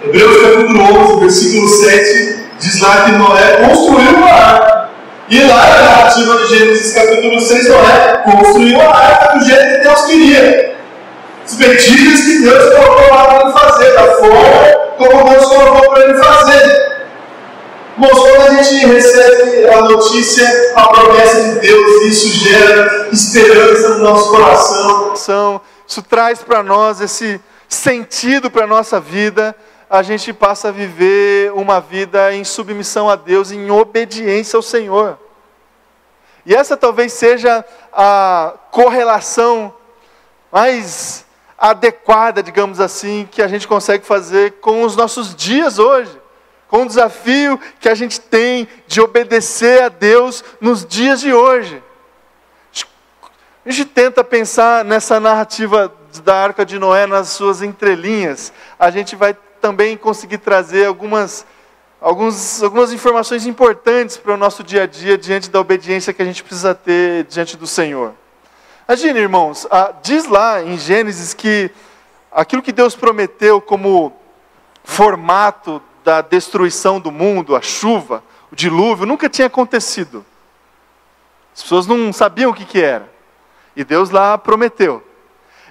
Hebreus 0.00 0.42
capítulo 0.42 1.16
11, 1.16 1.20
versículo 1.20 1.68
7, 1.68 2.44
diz 2.60 2.80
lá 2.80 3.04
que 3.04 3.10
Noé 3.12 3.66
construiu 3.66 4.10
uma 4.16 4.30
arca. 4.30 4.90
E 5.28 5.42
lá 5.42 5.66
na 5.66 5.82
narrativa 5.82 6.38
de 6.38 6.46
Gênesis 6.46 6.94
capítulo 6.94 7.40
6, 7.40 7.68
Noé 7.68 8.22
construiu 8.24 8.80
a 8.80 8.96
arca 8.96 9.38
do 9.38 9.44
jeito 9.44 9.60
que 9.60 9.78
Deus 9.82 10.00
queria. 10.02 10.76
Os 11.44 11.54
pedidos 11.56 12.20
que 12.20 12.42
Deus 12.42 12.74
colocou 12.74 13.10
lá 13.12 13.24
para 13.24 13.40
ele 13.40 13.52
fazer, 13.52 13.94
da 13.94 14.14
forma 14.14 14.78
como 14.98 15.30
Deus 15.30 15.46
colocou 15.46 15.90
para 15.90 16.04
ele 16.04 16.22
fazer. 16.22 16.88
Irmãos, 17.96 18.20
quando 18.20 18.42
a 18.42 18.62
gente 18.62 18.86
recebe 18.86 19.68
a 19.68 19.80
notícia, 19.80 20.72
a 20.76 20.88
promessa 20.88 21.42
de 21.42 21.58
Deus, 21.58 22.02
isso 22.04 22.28
gera 22.28 23.08
esperança 23.10 23.88
no 23.88 24.04
nosso 24.04 24.30
coração. 24.30 25.60
Isso 25.86 26.02
traz 26.02 26.38
para 26.38 26.62
nós 26.62 27.00
esse 27.00 27.40
sentido 27.68 28.48
para 28.48 28.62
a 28.62 28.68
nossa 28.68 29.00
vida. 29.00 29.56
A 29.88 30.02
gente 30.02 30.32
passa 30.32 30.68
a 30.68 30.72
viver 30.72 31.52
uma 31.52 31.80
vida 31.80 32.34
em 32.34 32.44
submissão 32.44 33.08
a 33.08 33.16
Deus, 33.16 33.50
em 33.50 33.70
obediência 33.70 34.56
ao 34.56 34.62
Senhor. 34.62 35.18
E 36.44 36.54
essa 36.54 36.76
talvez 36.76 37.12
seja 37.12 37.64
a 37.92 38.54
correlação 38.70 39.74
mais 40.52 41.24
adequada, 41.56 42.42
digamos 42.42 42.80
assim, 42.80 43.28
que 43.30 43.42
a 43.42 43.48
gente 43.48 43.66
consegue 43.66 44.04
fazer 44.04 44.52
com 44.60 44.82
os 44.82 44.94
nossos 44.94 45.34
dias 45.34 45.78
hoje 45.78 46.18
com 46.68 46.82
o 46.82 46.86
desafio 46.86 47.58
que 47.80 47.88
a 47.88 47.94
gente 47.94 48.20
tem 48.20 48.68
de 48.86 49.00
obedecer 49.00 49.82
a 49.82 49.88
Deus 49.88 50.44
nos 50.60 50.84
dias 50.84 51.20
de 51.20 51.32
hoje. 51.32 51.82
A 53.64 53.70
gente 53.70 53.86
tenta 53.86 54.22
pensar 54.22 54.84
nessa 54.84 55.18
narrativa 55.18 55.92
da 56.22 56.36
Arca 56.36 56.64
de 56.64 56.78
Noé 56.78 57.06
nas 57.06 57.28
suas 57.28 57.62
entrelinhas. 57.62 58.52
A 58.78 58.90
gente 58.90 59.16
vai 59.16 59.36
também 59.58 59.96
conseguir 59.96 60.38
trazer 60.38 60.86
algumas, 60.86 61.46
alguns, 62.00 62.62
algumas 62.62 62.92
informações 62.92 63.46
importantes 63.46 64.16
para 64.16 64.34
o 64.34 64.36
nosso 64.36 64.62
dia 64.62 64.84
a 64.84 64.86
dia 64.86 65.18
diante 65.18 65.50
da 65.50 65.60
obediência 65.60 66.12
que 66.12 66.22
a 66.22 66.24
gente 66.24 66.42
precisa 66.42 66.74
ter 66.74 67.24
diante 67.24 67.56
do 67.56 67.66
Senhor. 67.66 68.14
Imagine, 68.88 69.20
irmãos, 69.20 69.66
diz 70.02 70.26
lá 70.26 70.62
em 70.62 70.78
Gênesis 70.78 71.34
que 71.34 71.70
aquilo 72.32 72.62
que 72.62 72.72
Deus 72.72 72.96
prometeu 72.96 73.60
como 73.60 74.12
formato 74.82 75.82
da 76.02 76.22
destruição 76.22 76.98
do 76.98 77.12
mundo, 77.12 77.54
a 77.54 77.60
chuva, 77.60 78.22
o 78.50 78.56
dilúvio, 78.56 79.04
nunca 79.04 79.28
tinha 79.28 79.46
acontecido. 79.46 80.24
As 81.54 81.62
pessoas 81.62 81.86
não 81.86 82.12
sabiam 82.12 82.50
o 82.50 82.54
que, 82.54 82.64
que 82.64 82.80
era. 82.80 83.10
E 83.76 83.84
Deus 83.84 84.10
lá 84.10 84.38
prometeu. 84.38 85.02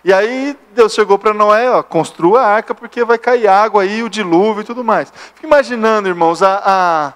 E 0.07 0.13
aí 0.13 0.57
Deus 0.73 0.93
chegou 0.93 1.19
para 1.19 1.33
Noé, 1.33 1.69
ó, 1.69 1.83
construa 1.83 2.39
a 2.39 2.47
arca 2.47 2.73
porque 2.73 3.03
vai 3.03 3.17
cair 3.17 3.45
água 3.45 3.83
aí, 3.83 4.01
o 4.01 4.09
dilúvio 4.09 4.61
e 4.61 4.63
tudo 4.63 4.81
mais. 4.81 5.11
Fique 5.35 5.45
imaginando, 5.45 6.07
irmãos, 6.07 6.41
a, 6.41 6.61
a, 6.65 7.13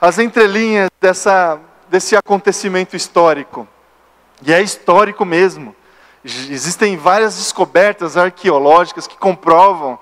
as 0.00 0.18
entrelinhas 0.18 0.88
dessa, 0.98 1.60
desse 1.86 2.16
acontecimento 2.16 2.96
histórico. 2.96 3.68
E 4.40 4.50
é 4.50 4.62
histórico 4.62 5.22
mesmo. 5.26 5.76
Existem 6.24 6.96
várias 6.96 7.36
descobertas 7.36 8.16
arqueológicas 8.16 9.06
que 9.06 9.18
comprovam 9.18 9.98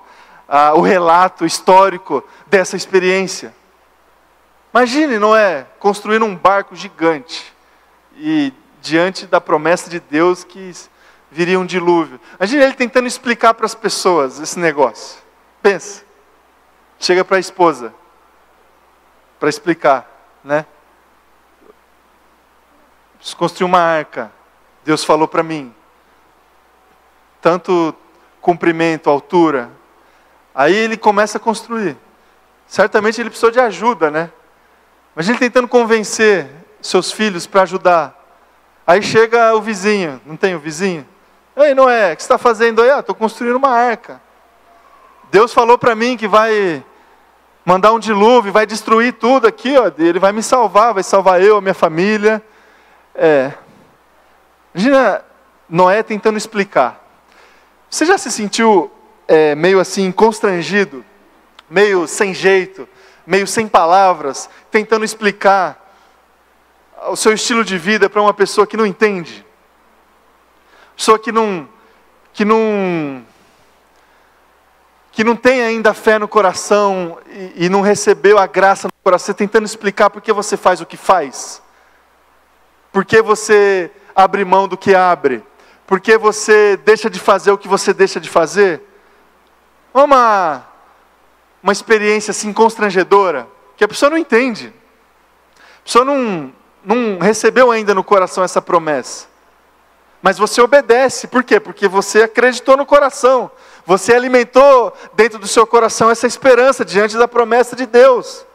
ah, 0.47 0.75
o 0.75 0.79
relato 0.79 1.45
histórico 1.45 2.23
dessa 2.45 2.77
experiência. 2.77 3.53
Imagine, 4.73 5.19
não 5.19 5.35
é? 5.35 5.65
Construir 5.77 6.23
um 6.23 6.33
barco 6.33 6.73
gigante 6.73 7.53
e 8.15 8.53
diante 8.81 9.25
da 9.25 9.41
promessa 9.41 9.89
de 9.89 9.99
Deus 9.99 10.45
que 10.45 10.71
viria 11.31 11.59
um 11.59 11.65
dilúvio. 11.65 12.19
Imagine 12.39 12.63
ele 12.63 12.73
tentando 12.73 13.07
explicar 13.07 13.53
para 13.53 13.65
as 13.65 13.75
pessoas 13.75 14.39
esse 14.39 14.59
negócio. 14.59 15.21
Pensa. 15.61 16.03
Chega 16.99 17.23
para 17.23 17.37
a 17.37 17.39
esposa 17.39 17.93
para 19.39 19.49
explicar, 19.49 20.09
né? 20.43 20.65
Preciso 23.17 23.37
construir 23.37 23.65
uma 23.65 23.79
arca. 23.79 24.31
Deus 24.83 25.03
falou 25.03 25.27
para 25.27 25.43
mim. 25.43 25.73
Tanto 27.39 27.93
comprimento, 28.41 29.09
altura, 29.09 29.71
Aí 30.57 30.75
ele 30.75 30.97
começa 30.97 31.37
a 31.37 31.39
construir. 31.39 31.95
Certamente 32.65 33.21
ele 33.21 33.29
precisou 33.29 33.51
de 33.51 33.59
ajuda, 33.59 34.09
né? 34.09 34.31
Mas 35.13 35.29
ele 35.29 35.37
tentando 35.37 35.67
convencer 35.67 36.49
seus 36.81 37.11
filhos 37.11 37.45
para 37.45 37.61
ajudar. 37.61 38.19
Aí 38.85 39.03
chega 39.03 39.53
o 39.53 39.61
vizinho, 39.61 40.19
não 40.25 40.35
tem 40.35 40.55
o 40.55 40.59
vizinho? 40.59 41.07
Ei, 41.57 41.73
Noé, 41.73 42.13
o 42.13 42.15
que 42.15 42.21
você 42.21 42.25
está 42.25 42.37
fazendo 42.37 42.81
aí? 42.81 42.91
Ah, 42.91 42.99
estou 42.99 43.15
construindo 43.15 43.55
uma 43.55 43.71
arca. 43.71 44.21
Deus 45.31 45.53
falou 45.53 45.77
para 45.77 45.95
mim 45.95 46.15
que 46.15 46.27
vai 46.27 46.83
mandar 47.65 47.91
um 47.91 47.99
dilúvio, 47.99 48.53
vai 48.53 48.65
destruir 48.65 49.13
tudo 49.13 49.47
aqui, 49.47 49.75
ó. 49.77 49.91
Ele 49.97 50.19
vai 50.19 50.31
me 50.31 50.43
salvar, 50.43 50.93
vai 50.93 51.03
salvar 51.03 51.41
eu, 51.41 51.57
a 51.57 51.61
minha 51.61 51.73
família. 51.73 52.41
É. 53.13 53.51
Imagina 54.73 55.25
Noé 55.67 56.03
tentando 56.03 56.37
explicar. 56.37 57.03
Você 57.89 58.05
já 58.05 58.17
se 58.17 58.31
sentiu 58.31 58.91
é, 59.27 59.55
meio 59.55 59.79
assim 59.79 60.11
constrangido 60.11 61.03
meio 61.69 62.07
sem 62.07 62.33
jeito, 62.33 62.87
meio 63.25 63.45
sem 63.45 63.67
palavras, 63.67 64.49
tentando 64.71 65.03
explicar 65.03 65.83
o 67.09 67.15
seu 67.15 67.33
estilo 67.33 67.63
de 67.63 67.77
vida 67.77 68.09
para 68.09 68.21
uma 68.21 68.33
pessoa 68.33 68.65
que 68.65 68.77
não 68.77 68.85
entende. 68.85 69.45
Pessoa 70.97 71.19
que 71.19 71.31
não 71.31 71.69
que 72.33 72.43
não 72.43 73.23
que 75.11 75.23
não 75.23 75.35
tem 75.35 75.61
ainda 75.61 75.93
fé 75.93 76.17
no 76.17 76.27
coração 76.27 77.19
e, 77.27 77.65
e 77.65 77.69
não 77.69 77.81
recebeu 77.81 78.39
a 78.39 78.47
graça 78.47 78.87
no 78.87 78.93
coração, 79.03 79.33
tentando 79.33 79.65
explicar 79.65 80.09
por 80.09 80.21
que 80.21 80.33
você 80.33 80.57
faz 80.57 80.81
o 80.81 80.85
que 80.85 80.97
faz. 80.97 81.61
Por 82.91 83.05
que 83.05 83.21
você 83.21 83.91
abre 84.15 84.43
mão 84.43 84.67
do 84.67 84.75
que 84.75 84.95
abre? 84.95 85.43
Por 85.85 85.99
que 85.99 86.17
você 86.17 86.77
deixa 86.77 87.11
de 87.11 87.19
fazer 87.19 87.51
o 87.51 87.57
que 87.57 87.67
você 87.67 87.93
deixa 87.93 88.19
de 88.19 88.29
fazer? 88.29 88.81
Uma, 89.93 90.67
uma 91.61 91.71
experiência 91.71 92.31
assim 92.31 92.51
constrangedora, 92.51 93.47
que 93.75 93.83
a 93.83 93.87
pessoa 93.87 94.09
não 94.09 94.17
entende. 94.17 94.73
A 95.57 95.83
pessoa 95.83 96.03
não, 96.03 96.51
não 96.83 97.19
recebeu 97.19 97.71
ainda 97.71 97.93
no 97.93 98.03
coração 98.03 98.43
essa 98.43 98.61
promessa. 98.61 99.26
Mas 100.21 100.37
você 100.37 100.61
obedece, 100.61 101.27
por 101.27 101.43
quê? 101.43 101.59
Porque 101.59 101.87
você 101.87 102.23
acreditou 102.23 102.75
no 102.75 102.85
coração, 102.85 103.51
você 103.85 104.13
alimentou 104.13 104.93
dentro 105.13 105.37
do 105.37 105.47
seu 105.47 105.65
coração 105.65 106.09
essa 106.09 106.25
esperança 106.25 106.83
diante 106.83 107.17
da 107.17 107.27
promessa 107.27 107.75
de 107.75 107.85
Deus. 107.85 108.45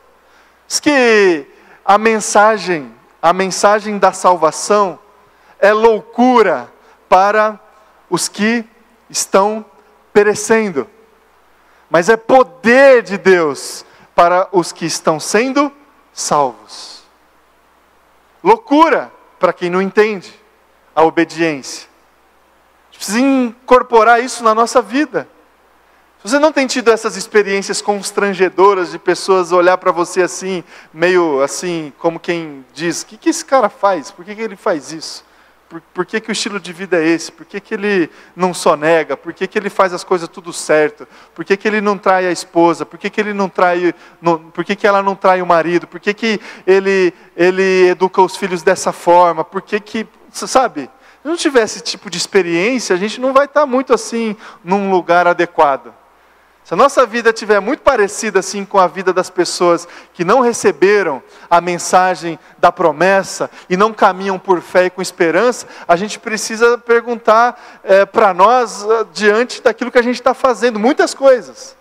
Diz 0.67 0.81
que 0.81 1.47
a 1.85 1.97
mensagem, 1.99 2.93
a 3.21 3.33
mensagem 3.33 3.99
da 3.99 4.13
salvação 4.13 4.99
é 5.59 5.73
loucura 5.73 6.71
para 7.09 7.61
os 8.11 8.29
que 8.29 8.65
estão 9.09 9.65
perecendo, 10.13 10.89
mas 11.89 12.09
é 12.09 12.17
poder 12.17 13.03
de 13.03 13.17
Deus 13.17 13.87
para 14.15 14.49
os 14.51 14.73
que 14.73 14.85
estão 14.85 15.21
sendo 15.21 15.73
salvos. 16.13 17.03
Loucura 18.43 19.13
para 19.39 19.53
quem 19.53 19.71
não 19.71 19.81
entende 19.81 20.42
a 20.95 21.03
obediência. 21.03 21.89
A 21.89 22.93
gente 22.93 22.97
precisa 22.99 23.21
incorporar 23.21 24.23
isso 24.23 24.45
na 24.45 24.55
nossa 24.55 24.83
vida. 24.83 25.29
Se 26.23 26.31
você 26.31 26.39
não 26.39 26.53
tem 26.53 26.69
tido 26.69 26.91
essas 26.91 27.17
experiências 27.17 27.83
constrangedoras 27.83 28.93
de 28.93 28.99
pessoas 28.99 29.51
olhar 29.51 29.77
para 29.77 29.91
você 29.91 30.23
assim, 30.23 30.63
meio 30.95 31.43
assim, 31.43 31.93
como 31.99 32.21
quem 32.21 32.65
diz: 32.73 33.03
o 33.03 33.07
que, 33.07 33.17
que 33.17 33.29
esse 33.29 33.45
cara 33.45 33.69
faz? 33.69 34.13
Por 34.13 34.25
que, 34.25 34.35
que 34.35 34.43
ele 34.43 34.55
faz 34.55 34.93
isso? 34.93 35.25
Por, 35.73 35.81
por, 35.95 36.07
que, 36.07 36.21
que 36.21 36.31
o 36.31 36.33
estilo 36.33 36.61
de 36.61 36.71
vida 36.71 37.03
é 37.03 37.09
esse? 37.09 37.33
Por 37.33 37.47
que, 37.47 37.59
que 37.59 37.73
ele 37.73 38.11
não 38.37 38.53
sonega? 38.53 39.17
Por 39.17 39.33
que, 39.33 39.47
que 39.47 39.59
ele 39.59 39.71
faz 39.71 39.95
as 39.95 40.05
coisas 40.05 40.29
tudo 40.29 40.53
certo? 40.53 41.09
Por 41.35 41.47
que, 41.47 41.57
que 41.57 41.67
ele 41.67 41.81
não 41.81 41.97
trai 41.97 42.27
a 42.27 42.31
esposa? 42.31 42.85
Por 42.85 42.99
que, 42.99 43.09
que 43.09 43.19
ele 43.19 43.33
não 43.33 43.49
trai, 43.49 43.95
não, 44.21 44.39
por 44.39 44.67
que, 44.67 44.77
que 44.77 44.87
ela 44.87 45.03
não 45.03 45.17
trai 45.17 45.41
o 45.41 45.47
marido? 45.47 45.87
Por 45.87 45.99
que, 45.99 46.13
que 46.13 46.39
ele, 46.67 47.15
ele 47.35 47.89
educa 47.89 48.21
os 48.21 48.37
filhos 48.37 48.63
dessa 48.63 48.93
forma? 48.93 49.43
Por 49.45 49.63
que 49.63 49.81
que, 49.81 50.07
sabe? 50.33 50.91
Se 51.23 51.29
não 51.29 51.37
tiver 51.37 51.63
esse 51.63 51.81
tipo 51.81 52.11
de 52.11 52.19
experiência, 52.19 52.97
a 52.97 52.99
gente 52.99 53.21
não 53.21 53.33
vai 53.33 53.45
estar 53.45 53.65
muito 53.65 53.95
assim 53.95 54.37
num 54.65 54.91
lugar 54.91 55.27
adequado. 55.27 55.95
Se 56.65 56.75
a 56.75 56.77
nossa 56.77 57.05
vida 57.05 57.31
estiver 57.31 57.61
muito 57.61 57.81
parecida 57.81 58.39
assim 58.39 58.65
com 58.65 58.79
a 58.79 58.87
vida 58.87 59.13
das 59.13 59.29
pessoas 59.29 59.87
que 60.15 60.25
não 60.25 60.41
receberam 60.41 61.21
a 61.51 61.61
mensagem 61.61 62.39
da 62.59 62.71
promessa 62.71 63.51
e 63.69 63.77
não 63.77 63.93
caminham 63.93 64.39
por 64.39 64.61
fé 64.61 64.87
e 64.87 64.91
com 64.91 65.03
esperança, 65.03 65.67
a 65.89 65.97
gente 65.97 66.21
precisa 66.21 66.79
perguntar 66.79 67.81
é, 67.83 68.07
para 68.07 68.33
nós, 68.33 68.85
ah, 68.89 69.05
diante 69.13 69.61
daquilo 69.61 69.91
que 69.91 69.99
a 69.99 70.03
gente 70.03 70.15
está 70.15 70.35
fazendo, 70.35 70.79
muitas 70.79 71.15
coisas. 71.15 71.77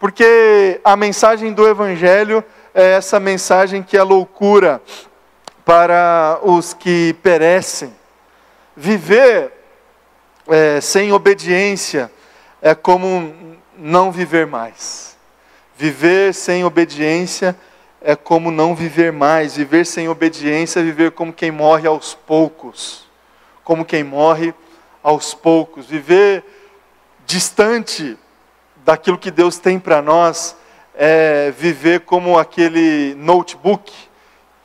Porque 0.00 0.80
a 0.82 0.96
mensagem 0.96 1.52
do 1.52 1.68
Evangelho 1.68 2.42
é 2.74 2.92
essa 2.94 3.20
mensagem 3.20 3.82
que 3.82 3.96
é 3.96 4.02
loucura 4.02 4.80
para 5.64 6.40
os 6.42 6.74
que 6.74 7.14
perecem. 7.22 7.92
Viver 8.76 9.52
é, 10.48 10.80
sem 10.80 11.12
obediência 11.12 12.10
é 12.60 12.74
como 12.74 13.56
não 13.76 14.10
viver 14.10 14.46
mais. 14.46 15.16
Viver 15.76 16.34
sem 16.34 16.64
obediência 16.64 17.56
é 18.00 18.16
como 18.16 18.50
não 18.50 18.74
viver 18.74 19.12
mais. 19.12 19.56
Viver 19.56 19.86
sem 19.86 20.08
obediência 20.08 20.80
é 20.80 20.82
viver 20.82 21.12
como 21.12 21.32
quem 21.32 21.50
morre 21.50 21.86
aos 21.86 22.14
poucos. 22.14 23.08
Como 23.64 23.84
quem 23.84 24.02
morre 24.02 24.54
aos 25.02 25.34
poucos. 25.34 25.86
Viver 25.86 26.44
distante 27.26 28.18
daquilo 28.84 29.18
que 29.18 29.30
Deus 29.30 29.58
tem 29.58 29.78
para 29.78 30.02
nós 30.02 30.56
é 30.94 31.52
viver 31.56 32.00
como 32.00 32.38
aquele 32.38 33.14
notebook 33.14 33.92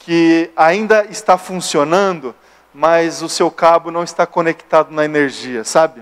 que 0.07 0.49
ainda 0.55 1.05
está 1.09 1.37
funcionando, 1.37 2.33
mas 2.73 3.21
o 3.21 3.27
seu 3.27 3.51
cabo 3.51 3.91
não 3.91 4.05
está 4.05 4.25
conectado 4.25 4.89
na 4.89 5.03
energia, 5.03 5.65
sabe? 5.65 5.99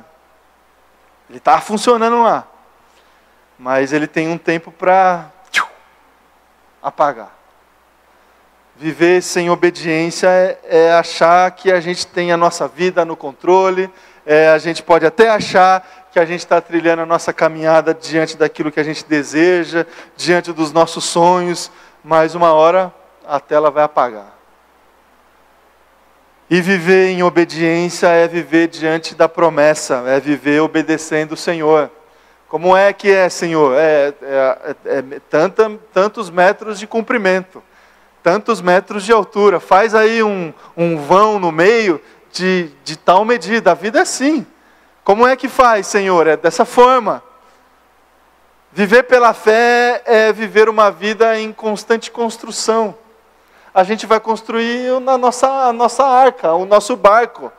Ele 1.28 1.40
está 1.40 1.60
funcionando 1.60 2.22
lá, 2.22 2.48
mas 3.58 3.92
ele 3.92 4.06
tem 4.06 4.28
um 4.28 4.38
tempo 4.38 4.72
para 4.72 5.32
apagar. 6.84 7.36
Viver 8.76 9.24
sem 9.24 9.50
obediência 9.50 10.28
é, 10.28 10.60
é, 10.66 10.94
achar 10.94 11.50
que 11.50 11.72
a 11.72 11.80
gente 11.80 12.06
tem 12.06 12.32
a 12.32 12.38
nossa 12.38 12.68
vida 12.68 13.04
no 13.04 13.18
controle, 13.18 13.90
é, 14.24 14.50
a 14.50 14.60
gente 14.60 14.84
pode 14.84 15.04
até 15.04 15.32
achar 15.32 16.10
que 16.12 16.20
a 16.20 16.26
gente 16.26 16.42
está 16.42 16.62
trilhando 16.62 17.02
a 17.02 17.08
nossa 17.08 17.34
caminhada 17.34 17.92
diante 17.92 18.38
daquilo 18.38 18.72
que 18.72 18.80
a 18.80 18.84
gente 18.84 19.04
deseja, 19.04 19.84
diante 20.16 20.54
dos 20.54 20.72
nossos 20.72 21.06
sonhos, 21.06 21.72
mas 22.04 22.36
uma 22.36 22.54
hora 22.54 22.94
a 23.28 23.40
tela 23.40 23.72
vai 23.72 23.84
apagar. 23.84 24.36
E 26.50 26.62
viver 26.62 27.10
em 27.10 27.24
obediência 27.24 28.08
é 28.08 28.28
viver 28.28 28.68
diante 28.68 29.16
da 29.16 29.28
promessa, 29.28 30.04
é 30.06 30.20
viver 30.20 30.62
obedecendo 30.62 31.32
o 31.32 31.38
Senhor. 31.38 31.90
Como 32.48 32.78
é 32.78 32.94
que 32.94 33.10
é, 33.10 33.28
Senhor? 33.30 33.76
É, 33.76 34.14
é, 34.22 34.76
é, 34.86 34.98
é 34.98 35.20
tanta, 35.28 35.72
tantos 35.92 36.30
metros 36.30 36.80
de 36.80 36.86
comprimento, 36.86 37.64
tantos 38.22 38.62
metros 38.62 39.04
de 39.04 39.12
altura. 39.12 39.60
Faz 39.60 39.96
aí 39.96 40.22
um, 40.22 40.54
um 40.78 40.98
vão 40.98 41.40
no 41.40 41.52
meio 41.52 42.00
de, 42.32 42.70
de 42.84 42.96
tal 42.96 43.26
medida. 43.26 43.72
A 43.72 43.76
vida 43.76 43.98
é 43.98 44.02
assim. 44.04 44.46
Como 45.04 45.26
é 45.26 45.36
que 45.36 45.50
faz, 45.50 45.88
Senhor? 45.88 46.28
É 46.28 46.38
dessa 46.38 46.64
forma. 46.64 47.24
Viver 48.72 49.04
pela 49.04 49.34
fé 49.34 50.04
é 50.06 50.32
viver 50.32 50.70
uma 50.70 50.92
vida 50.92 51.40
em 51.40 51.52
constante 51.52 52.12
construção 52.12 52.96
a 53.76 53.84
gente 53.84 54.06
vai 54.06 54.22
construir 54.22 54.88
a 55.06 55.18
nossa, 55.18 55.50
a 55.50 55.74
nossa 55.74 56.06
arca, 56.06 56.54
o 56.54 56.66
nosso 56.66 56.96
barco, 56.96 57.52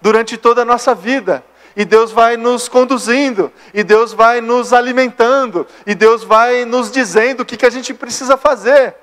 durante 0.00 0.36
toda 0.36 0.62
a 0.62 0.64
nossa 0.64 0.94
vida. 0.94 1.44
E 1.74 1.84
Deus 1.84 2.12
vai 2.12 2.36
nos 2.36 2.68
conduzindo, 2.68 3.52
e 3.74 3.82
Deus 3.82 4.12
vai 4.12 4.40
nos 4.40 4.72
alimentando, 4.72 5.66
e 5.84 5.92
Deus 5.92 6.22
vai 6.22 6.64
nos 6.64 6.88
dizendo 6.90 7.40
o 7.40 7.44
que, 7.44 7.56
que 7.56 7.66
a 7.66 7.70
gente 7.70 7.92
precisa 7.92 8.36
fazer. 8.36 8.94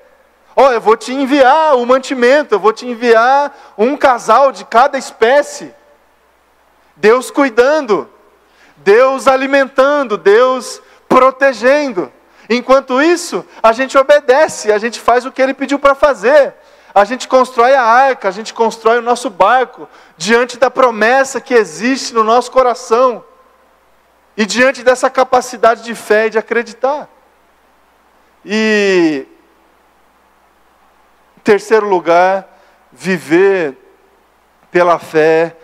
Ó, 0.56 0.68
oh, 0.68 0.72
eu 0.72 0.80
vou 0.80 0.96
te 0.96 1.12
enviar 1.12 1.76
o 1.76 1.84
mantimento, 1.84 2.54
eu 2.54 2.58
vou 2.58 2.72
te 2.72 2.86
enviar 2.86 3.54
um 3.76 3.94
casal 3.94 4.50
de 4.50 4.64
cada 4.64 4.96
espécie. 4.96 5.74
Deus 6.96 7.30
cuidando, 7.30 8.08
Deus 8.78 9.28
alimentando, 9.28 10.16
Deus 10.16 10.80
protegendo. 11.06 12.10
Enquanto 12.48 13.02
isso, 13.02 13.44
a 13.62 13.72
gente 13.72 13.98
obedece, 13.98 14.72
a 14.72 14.78
gente 14.78 14.98
faz 14.98 15.26
o 15.26 15.32
que 15.32 15.42
ele 15.42 15.52
pediu 15.52 15.78
para 15.78 15.94
fazer. 15.94 16.54
A 16.94 17.04
gente 17.04 17.28
constrói 17.28 17.74
a 17.74 17.82
arca, 17.82 18.28
a 18.28 18.30
gente 18.30 18.54
constrói 18.54 18.98
o 18.98 19.02
nosso 19.02 19.28
barco 19.28 19.88
diante 20.16 20.58
da 20.58 20.70
promessa 20.70 21.40
que 21.40 21.52
existe 21.52 22.14
no 22.14 22.24
nosso 22.24 22.50
coração 22.50 23.22
e 24.36 24.46
diante 24.46 24.82
dessa 24.82 25.10
capacidade 25.10 25.82
de 25.82 25.94
fé 25.94 26.26
e 26.26 26.30
de 26.30 26.38
acreditar. 26.38 27.08
E 28.44 29.26
em 31.36 31.40
terceiro 31.40 31.86
lugar, 31.86 32.48
viver 32.90 33.76
pela 34.70 34.98
fé 34.98 35.56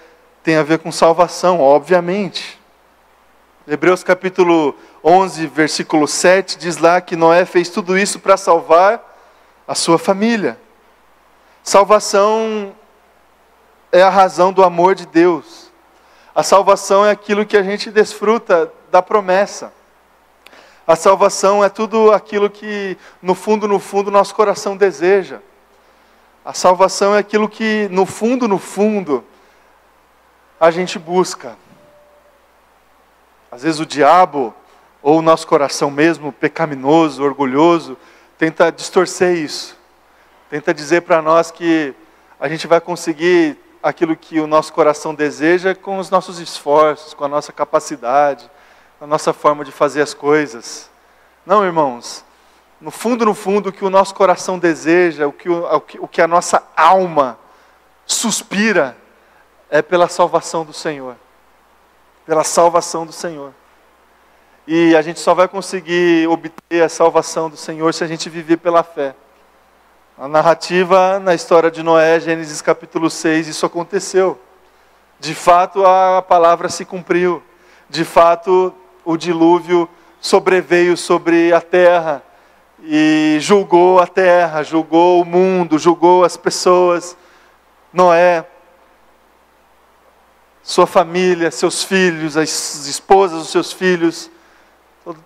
tem 0.42 0.56
a 0.56 0.62
ver 0.62 0.78
com 0.78 0.92
salvação, 0.92 1.60
obviamente. 1.60 2.60
Hebreus 3.66 4.04
capítulo 4.04 4.76
11, 5.04 5.46
versículo 5.48 6.08
7, 6.08 6.56
diz 6.56 6.78
lá 6.78 6.98
que 6.98 7.14
Noé 7.14 7.44
fez 7.44 7.68
tudo 7.68 7.98
isso 7.98 8.18
para 8.18 8.38
salvar 8.38 9.02
a 9.68 9.74
sua 9.74 9.98
família. 9.98 10.58
Salvação 11.62 12.74
é 13.92 14.02
a 14.02 14.08
razão 14.08 14.50
do 14.50 14.64
amor 14.64 14.94
de 14.94 15.04
Deus. 15.04 15.70
A 16.34 16.42
salvação 16.42 17.04
é 17.04 17.10
aquilo 17.10 17.44
que 17.44 17.56
a 17.56 17.62
gente 17.62 17.90
desfruta 17.90 18.72
da 18.90 19.02
promessa. 19.02 19.74
A 20.86 20.96
salvação 20.96 21.62
é 21.62 21.68
tudo 21.68 22.10
aquilo 22.10 22.48
que, 22.48 22.96
no 23.20 23.34
fundo, 23.34 23.68
no 23.68 23.78
fundo, 23.78 24.10
nosso 24.10 24.34
coração 24.34 24.74
deseja. 24.74 25.40
A 26.42 26.54
salvação 26.54 27.14
é 27.14 27.18
aquilo 27.18 27.46
que, 27.46 27.88
no 27.90 28.06
fundo, 28.06 28.48
no 28.48 28.58
fundo, 28.58 29.22
a 30.58 30.70
gente 30.70 30.98
busca. 30.98 31.58
Às 33.50 33.62
vezes 33.62 33.80
o 33.80 33.86
diabo 33.86 34.54
ou 35.04 35.18
o 35.18 35.22
nosso 35.22 35.46
coração 35.46 35.90
mesmo, 35.90 36.32
pecaminoso, 36.32 37.22
orgulhoso, 37.22 37.94
tenta 38.38 38.72
distorcer 38.72 39.36
isso. 39.36 39.76
Tenta 40.48 40.72
dizer 40.72 41.02
para 41.02 41.20
nós 41.20 41.50
que 41.50 41.94
a 42.40 42.48
gente 42.48 42.66
vai 42.66 42.80
conseguir 42.80 43.58
aquilo 43.82 44.16
que 44.16 44.40
o 44.40 44.46
nosso 44.46 44.72
coração 44.72 45.14
deseja 45.14 45.74
com 45.74 45.98
os 45.98 46.08
nossos 46.08 46.38
esforços, 46.38 47.12
com 47.12 47.22
a 47.22 47.28
nossa 47.28 47.52
capacidade, 47.52 48.50
a 48.98 49.06
nossa 49.06 49.34
forma 49.34 49.62
de 49.62 49.70
fazer 49.70 50.00
as 50.00 50.14
coisas. 50.14 50.90
Não, 51.44 51.62
irmãos. 51.62 52.24
No 52.80 52.90
fundo, 52.90 53.26
no 53.26 53.34
fundo, 53.34 53.68
o 53.68 53.72
que 53.72 53.84
o 53.84 53.90
nosso 53.90 54.14
coração 54.14 54.58
deseja, 54.58 55.26
o 55.26 55.32
que, 55.32 55.50
o, 55.50 55.82
o 56.00 56.08
que 56.08 56.22
a 56.22 56.26
nossa 56.26 56.62
alma 56.74 57.38
suspira, 58.06 58.96
é 59.68 59.82
pela 59.82 60.08
salvação 60.08 60.64
do 60.64 60.72
Senhor. 60.72 61.16
Pela 62.24 62.42
salvação 62.42 63.04
do 63.04 63.12
Senhor. 63.12 63.52
E 64.66 64.96
a 64.96 65.02
gente 65.02 65.20
só 65.20 65.34
vai 65.34 65.46
conseguir 65.46 66.26
obter 66.26 66.82
a 66.82 66.88
salvação 66.88 67.50
do 67.50 67.56
Senhor 67.56 67.92
se 67.92 68.02
a 68.02 68.06
gente 68.06 68.30
viver 68.30 68.56
pela 68.56 68.82
fé. 68.82 69.14
A 70.16 70.26
narrativa 70.26 71.18
na 71.18 71.34
história 71.34 71.70
de 71.70 71.82
Noé, 71.82 72.18
Gênesis 72.18 72.62
capítulo 72.62 73.10
6, 73.10 73.48
isso 73.48 73.66
aconteceu. 73.66 74.40
De 75.20 75.34
fato, 75.34 75.84
a 75.84 76.22
palavra 76.22 76.70
se 76.70 76.84
cumpriu. 76.84 77.42
De 77.90 78.04
fato, 78.04 78.72
o 79.04 79.18
dilúvio 79.18 79.86
sobreveio 80.18 80.96
sobre 80.96 81.52
a 81.52 81.60
terra 81.60 82.22
e 82.82 83.36
julgou 83.40 84.00
a 84.00 84.06
terra, 84.06 84.62
julgou 84.62 85.20
o 85.20 85.24
mundo, 85.26 85.78
julgou 85.78 86.24
as 86.24 86.38
pessoas. 86.38 87.16
Noé, 87.92 88.46
sua 90.62 90.86
família, 90.86 91.50
seus 91.50 91.82
filhos, 91.84 92.38
as 92.38 92.86
esposas 92.86 93.40
dos 93.40 93.50
seus 93.50 93.70
filhos, 93.70 94.30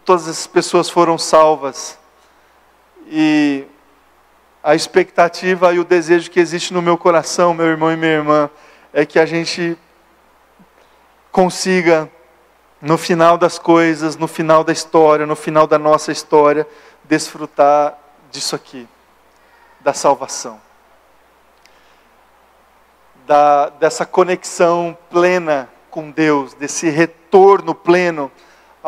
todas 0.05 0.29
essas 0.29 0.47
pessoas 0.47 0.91
foram 0.91 1.17
salvas. 1.17 1.99
E 3.07 3.65
a 4.63 4.75
expectativa 4.75 5.73
e 5.73 5.79
o 5.79 5.85
desejo 5.85 6.31
que 6.31 6.41
existe 6.41 6.75
no 6.75 6.83
meu 6.83 6.99
coração, 6.99 7.55
meu 7.55 7.67
irmão 7.67 7.93
e 7.93 7.97
minha 7.97 8.13
irmã, 8.13 8.51
é 8.93 9.07
que 9.07 9.19
a 9.19 9.27
gente 9.27 9.79
consiga, 11.31 12.11
no 12.81 12.99
final 12.99 13.39
das 13.39 13.59
coisas, 13.59 14.17
no 14.17 14.27
final 14.27 14.65
da 14.65 14.73
história, 14.73 15.27
no 15.27 15.37
final 15.37 15.67
da 15.67 15.79
nossa 15.79 16.11
história, 16.11 16.67
desfrutar 17.05 17.97
disso 18.31 18.57
aqui, 18.57 18.89
da 19.81 19.95
salvação. 19.95 20.61
Da, 23.27 23.69
dessa 23.69 24.05
conexão 24.05 24.97
plena 25.11 25.69
com 25.91 26.11
Deus, 26.11 26.55
desse 26.55 26.89
retorno 26.89 27.75
pleno 27.75 28.31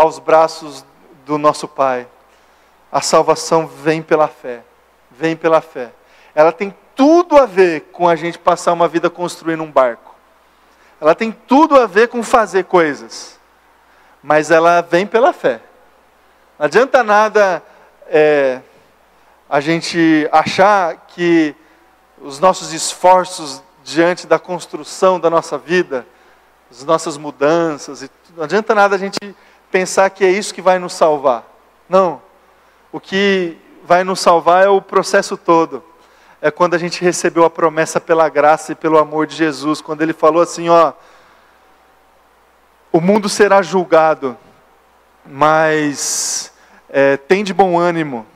aos 0.01 0.18
braços 0.18 0.82
do 1.26 1.36
nosso 1.36 1.68
Pai. 1.68 2.09
A 2.90 3.03
salvação 3.03 3.66
vem 3.66 4.01
pela 4.01 4.28
fé. 4.28 4.62
Vem 5.11 5.36
pela 5.36 5.61
fé. 5.61 5.92
Ela 6.34 6.53
tem 6.53 6.74
tudo 6.96 7.36
a 7.36 7.44
ver 7.44 7.82
com 7.92 8.09
a 8.09 8.16
gente 8.16 8.38
passar 8.38 8.72
uma 8.72 8.88
vida 8.88 9.11
construindo 9.11 9.62
um 9.62 9.70
barco. 9.70 10.14
Ela 11.01 11.14
tem 11.14 11.30
tudo 11.30 11.78
a 11.78 11.86
ver 11.86 12.09
com 12.09 12.22
fazer 12.22 12.64
coisas. 12.64 13.38
Mas 14.22 14.51
ela 14.51 14.80
vem 14.80 15.07
pela 15.07 15.34
fé. 15.34 15.61
Não 16.59 16.64
adianta 16.64 17.05
nada 17.05 17.62
é, 18.07 18.61
a 19.48 19.61
gente 19.61 20.26
achar 20.32 20.96
que 21.09 21.55
os 22.22 22.38
nossos 22.38 22.72
esforços 22.72 23.62
diante 23.84 24.26
da 24.26 24.38
construção 24.38 25.20
da 25.20 25.28
nossa 25.28 25.59
vida, 25.59 26.07
as 26.70 26.84
nossas 26.84 27.18
mudanças, 27.18 28.09
não 28.36 28.44
adianta 28.44 28.74
nada 28.74 28.94
a 28.94 28.98
gente 28.98 29.18
pensar 29.71 30.11
que 30.11 30.25
é 30.25 30.31
isso 30.31 30.53
que 30.53 30.62
vai 30.62 30.79
nos 30.79 30.93
salvar. 30.93 31.45
Não. 31.89 32.21
O 32.93 32.99
que 32.99 33.57
vai 33.85 34.03
nos 34.05 34.21
salvar 34.21 34.64
é 34.64 34.68
o 34.68 34.83
processo 34.83 35.37
todo. 35.37 35.83
É 36.43 36.51
quando 36.51 36.75
a 36.75 36.79
gente 36.79 37.03
recebeu 37.03 37.45
a 37.45 37.51
promessa 37.51 38.01
pela 38.01 38.29
graça 38.29 38.73
e 38.73 38.75
pelo 38.75 38.99
amor 38.99 39.27
de 39.27 39.37
Jesus, 39.37 39.81
quando 39.81 40.03
ele 40.03 40.12
falou 40.12 40.43
assim, 40.43 40.68
ó, 40.68 40.93
o 42.91 43.01
mundo 43.01 43.29
será 43.29 43.62
julgado, 43.62 44.37
mas 45.25 46.53
é, 46.89 47.16
tem 47.16 47.45
de 47.45 47.53
bom 47.53 47.79
ânimo, 47.79 48.27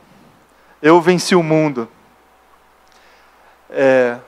eu 0.83 1.01
venci 1.01 1.35
o 1.35 1.43
mundo. 1.43 1.89
É, 3.71 4.19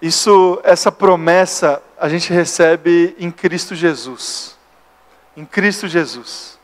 isso, 0.00 0.60
essa 0.64 0.90
promessa 0.90 1.82
a 2.00 2.08
gente 2.08 2.32
recebe 2.32 3.14
em 3.18 3.30
Cristo 3.30 3.74
Jesus 3.74 4.56
em 5.36 5.44
Cristo 5.44 5.88
Jesus. 5.88 6.58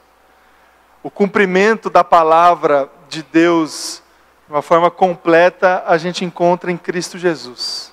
O 1.03 1.11
cumprimento 1.11 1.89
da 1.89 2.05
palavra 2.05 2.91
de 3.09 3.23
Deus 3.23 4.03
de 4.47 4.53
uma 4.53 4.63
forma 4.63 4.91
completa 4.91 5.85
a 5.87 5.97
gente 5.99 6.25
encontra 6.25 6.71
em 6.71 6.77
Cristo 6.77 7.19
Jesus. 7.19 7.93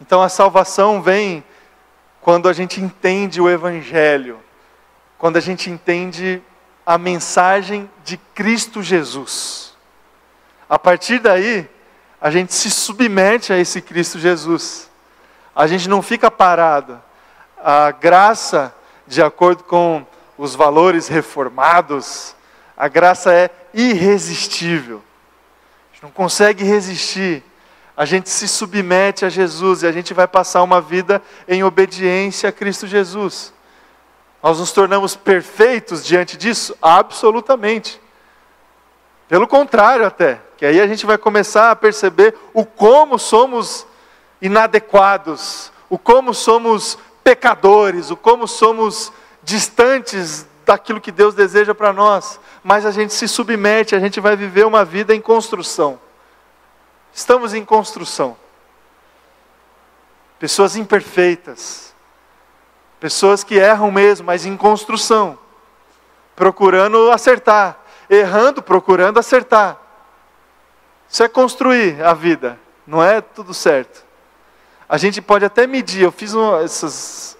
Então 0.00 0.22
a 0.22 0.28
salvação 0.28 1.00
vem 1.00 1.44
quando 2.20 2.48
a 2.48 2.52
gente 2.52 2.80
entende 2.80 3.40
o 3.40 3.48
Evangelho, 3.48 4.40
quando 5.18 5.36
a 5.36 5.40
gente 5.40 5.70
entende 5.70 6.42
a 6.86 6.98
mensagem 6.98 7.88
de 8.02 8.16
Cristo 8.16 8.82
Jesus. 8.82 9.74
A 10.68 10.78
partir 10.78 11.18
daí, 11.18 11.68
a 12.20 12.30
gente 12.30 12.54
se 12.54 12.70
submete 12.70 13.52
a 13.52 13.58
esse 13.58 13.80
Cristo 13.82 14.18
Jesus. 14.18 14.90
A 15.54 15.66
gente 15.66 15.88
não 15.88 16.00
fica 16.00 16.30
parado. 16.30 17.00
A 17.62 17.90
graça 17.90 18.74
de 19.06 19.22
acordo 19.22 19.64
com 19.64 20.06
os 20.36 20.54
valores 20.54 21.08
reformados, 21.08 22.34
a 22.76 22.88
graça 22.88 23.32
é 23.32 23.50
irresistível. 23.72 25.02
A 25.90 25.94
gente 25.94 26.02
não 26.02 26.10
consegue 26.10 26.64
resistir. 26.64 27.42
A 27.96 28.04
gente 28.04 28.28
se 28.28 28.48
submete 28.48 29.24
a 29.24 29.28
Jesus 29.28 29.82
e 29.82 29.86
a 29.86 29.92
gente 29.92 30.12
vai 30.12 30.26
passar 30.26 30.62
uma 30.62 30.80
vida 30.80 31.22
em 31.46 31.62
obediência 31.62 32.48
a 32.48 32.52
Cristo 32.52 32.86
Jesus. 32.86 33.52
Nós 34.42 34.58
nos 34.58 34.72
tornamos 34.72 35.14
perfeitos 35.14 36.04
diante 36.04 36.36
disso? 36.36 36.76
Absolutamente. 36.82 38.00
Pelo 39.28 39.46
contrário, 39.46 40.04
até, 40.04 40.40
que 40.56 40.66
aí 40.66 40.80
a 40.80 40.86
gente 40.86 41.06
vai 41.06 41.16
começar 41.16 41.70
a 41.70 41.76
perceber 41.76 42.34
o 42.52 42.64
como 42.64 43.18
somos 43.18 43.86
inadequados, 44.42 45.72
o 45.88 45.96
como 45.96 46.34
somos 46.34 46.98
pecadores, 47.24 48.10
o 48.10 48.16
como 48.16 48.46
somos 48.46 49.10
distantes 49.42 50.46
daquilo 50.64 51.00
que 51.00 51.10
Deus 51.10 51.34
deseja 51.34 51.74
para 51.74 51.92
nós, 51.92 52.38
mas 52.62 52.86
a 52.86 52.90
gente 52.90 53.12
se 53.12 53.26
submete, 53.26 53.96
a 53.96 54.00
gente 54.00 54.20
vai 54.20 54.36
viver 54.36 54.66
uma 54.66 54.84
vida 54.84 55.14
em 55.14 55.20
construção. 55.20 55.98
Estamos 57.12 57.54
em 57.54 57.64
construção. 57.64 58.36
Pessoas 60.38 60.76
imperfeitas, 60.76 61.94
pessoas 63.00 63.42
que 63.42 63.54
erram 63.54 63.90
mesmo, 63.90 64.26
mas 64.26 64.44
em 64.44 64.56
construção, 64.56 65.38
procurando 66.34 67.10
acertar, 67.10 67.78
errando, 68.10 68.62
procurando 68.62 69.18
acertar. 69.18 69.78
Isso 71.08 71.22
é 71.22 71.28
construir 71.28 72.02
a 72.04 72.12
vida, 72.12 72.58
não 72.86 73.02
é 73.02 73.20
tudo 73.20 73.54
certo. 73.54 74.04
A 74.88 74.96
gente 74.96 75.22
pode 75.22 75.44
até 75.44 75.66
medir. 75.66 76.02
Eu 76.02 76.12
fiz 76.12 76.34
um, 76.34 76.60
essas. 76.60 77.36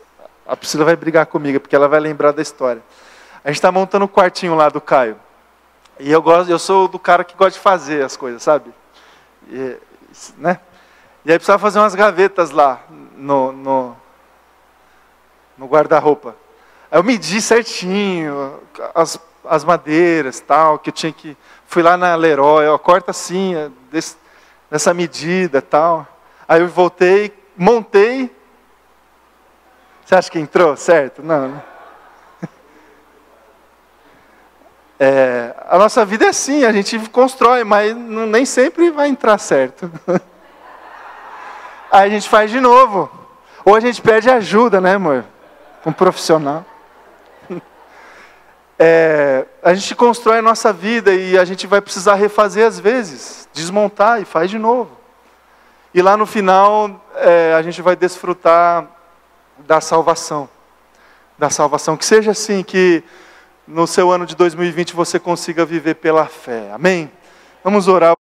A 0.46 0.56
Priscila 0.56 0.84
vai 0.84 0.96
brigar 0.96 1.26
comigo, 1.26 1.60
porque 1.60 1.74
ela 1.74 1.88
vai 1.88 2.00
lembrar 2.00 2.32
da 2.32 2.42
história. 2.42 2.82
A 3.42 3.48
gente 3.48 3.56
está 3.56 3.70
montando 3.70 4.04
o 4.04 4.08
um 4.08 4.10
quartinho 4.10 4.54
lá 4.54 4.68
do 4.68 4.80
Caio. 4.80 5.18
E 5.98 6.10
eu, 6.10 6.20
gosto, 6.20 6.50
eu 6.50 6.58
sou 6.58 6.88
do 6.88 6.98
cara 6.98 7.22
que 7.22 7.36
gosta 7.36 7.52
de 7.52 7.60
fazer 7.60 8.04
as 8.04 8.16
coisas, 8.16 8.42
sabe? 8.42 8.72
E, 9.48 9.76
né? 10.36 10.58
e 11.24 11.30
aí 11.30 11.38
precisava 11.38 11.58
fazer 11.58 11.78
umas 11.78 11.94
gavetas 11.94 12.50
lá 12.50 12.82
no, 13.16 13.52
no, 13.52 13.96
no 15.56 15.66
guarda-roupa. 15.66 16.34
Aí 16.90 16.98
eu 16.98 17.04
medi 17.04 17.40
certinho 17.40 18.60
as, 18.94 19.20
as 19.44 19.64
madeiras 19.64 20.40
tal, 20.40 20.78
que 20.78 20.90
eu 20.90 20.94
tinha 20.94 21.12
que. 21.12 21.36
Fui 21.66 21.82
lá 21.82 21.96
na 21.96 22.14
Leroy, 22.14 22.66
ó, 22.66 22.78
corta 22.78 23.10
assim, 23.10 23.54
desse, 23.90 24.16
dessa 24.70 24.92
medida 24.92 25.62
tal. 25.62 26.06
Aí 26.46 26.60
eu 26.60 26.68
voltei, 26.68 27.32
montei. 27.56 28.34
Você 30.04 30.14
acha 30.14 30.30
que 30.30 30.38
entrou 30.38 30.76
certo? 30.76 31.22
Não. 31.22 31.48
Né? 31.48 31.62
É, 34.96 35.52
a 35.68 35.76
nossa 35.76 36.04
vida 36.04 36.24
é 36.24 36.28
assim, 36.28 36.64
a 36.64 36.70
gente 36.70 36.96
constrói, 37.10 37.64
mas 37.64 37.94
não, 37.96 38.26
nem 38.26 38.46
sempre 38.46 38.92
vai 38.92 39.08
entrar 39.08 39.36
certo. 39.38 39.90
Aí 41.90 42.06
a 42.06 42.08
gente 42.08 42.28
faz 42.28 42.48
de 42.48 42.60
novo. 42.60 43.10
Ou 43.64 43.74
a 43.74 43.80
gente 43.80 44.00
pede 44.00 44.30
ajuda, 44.30 44.80
né, 44.80 44.94
amor? 44.94 45.24
Um 45.84 45.92
profissional. 45.92 46.64
É, 48.76 49.46
a 49.62 49.72
gente 49.72 49.94
constrói 49.94 50.38
a 50.38 50.42
nossa 50.42 50.72
vida 50.72 51.14
e 51.14 51.38
a 51.38 51.44
gente 51.44 51.64
vai 51.64 51.80
precisar 51.80 52.16
refazer 52.16 52.66
às 52.66 52.80
vezes, 52.80 53.48
desmontar 53.52 54.20
e 54.20 54.24
faz 54.24 54.50
de 54.50 54.58
novo. 54.58 55.03
E 55.94 56.02
lá 56.02 56.16
no 56.16 56.26
final, 56.26 57.00
é, 57.14 57.54
a 57.54 57.62
gente 57.62 57.80
vai 57.80 57.94
desfrutar 57.94 58.88
da 59.58 59.80
salvação. 59.80 60.48
Da 61.38 61.48
salvação. 61.48 61.96
Que 61.96 62.04
seja 62.04 62.32
assim, 62.32 62.64
que 62.64 63.04
no 63.64 63.86
seu 63.86 64.10
ano 64.10 64.26
de 64.26 64.34
2020 64.34 64.92
você 64.92 65.20
consiga 65.20 65.64
viver 65.64 65.94
pela 65.94 66.26
fé. 66.26 66.68
Amém? 66.72 67.08
Vamos 67.62 67.86
orar. 67.86 68.16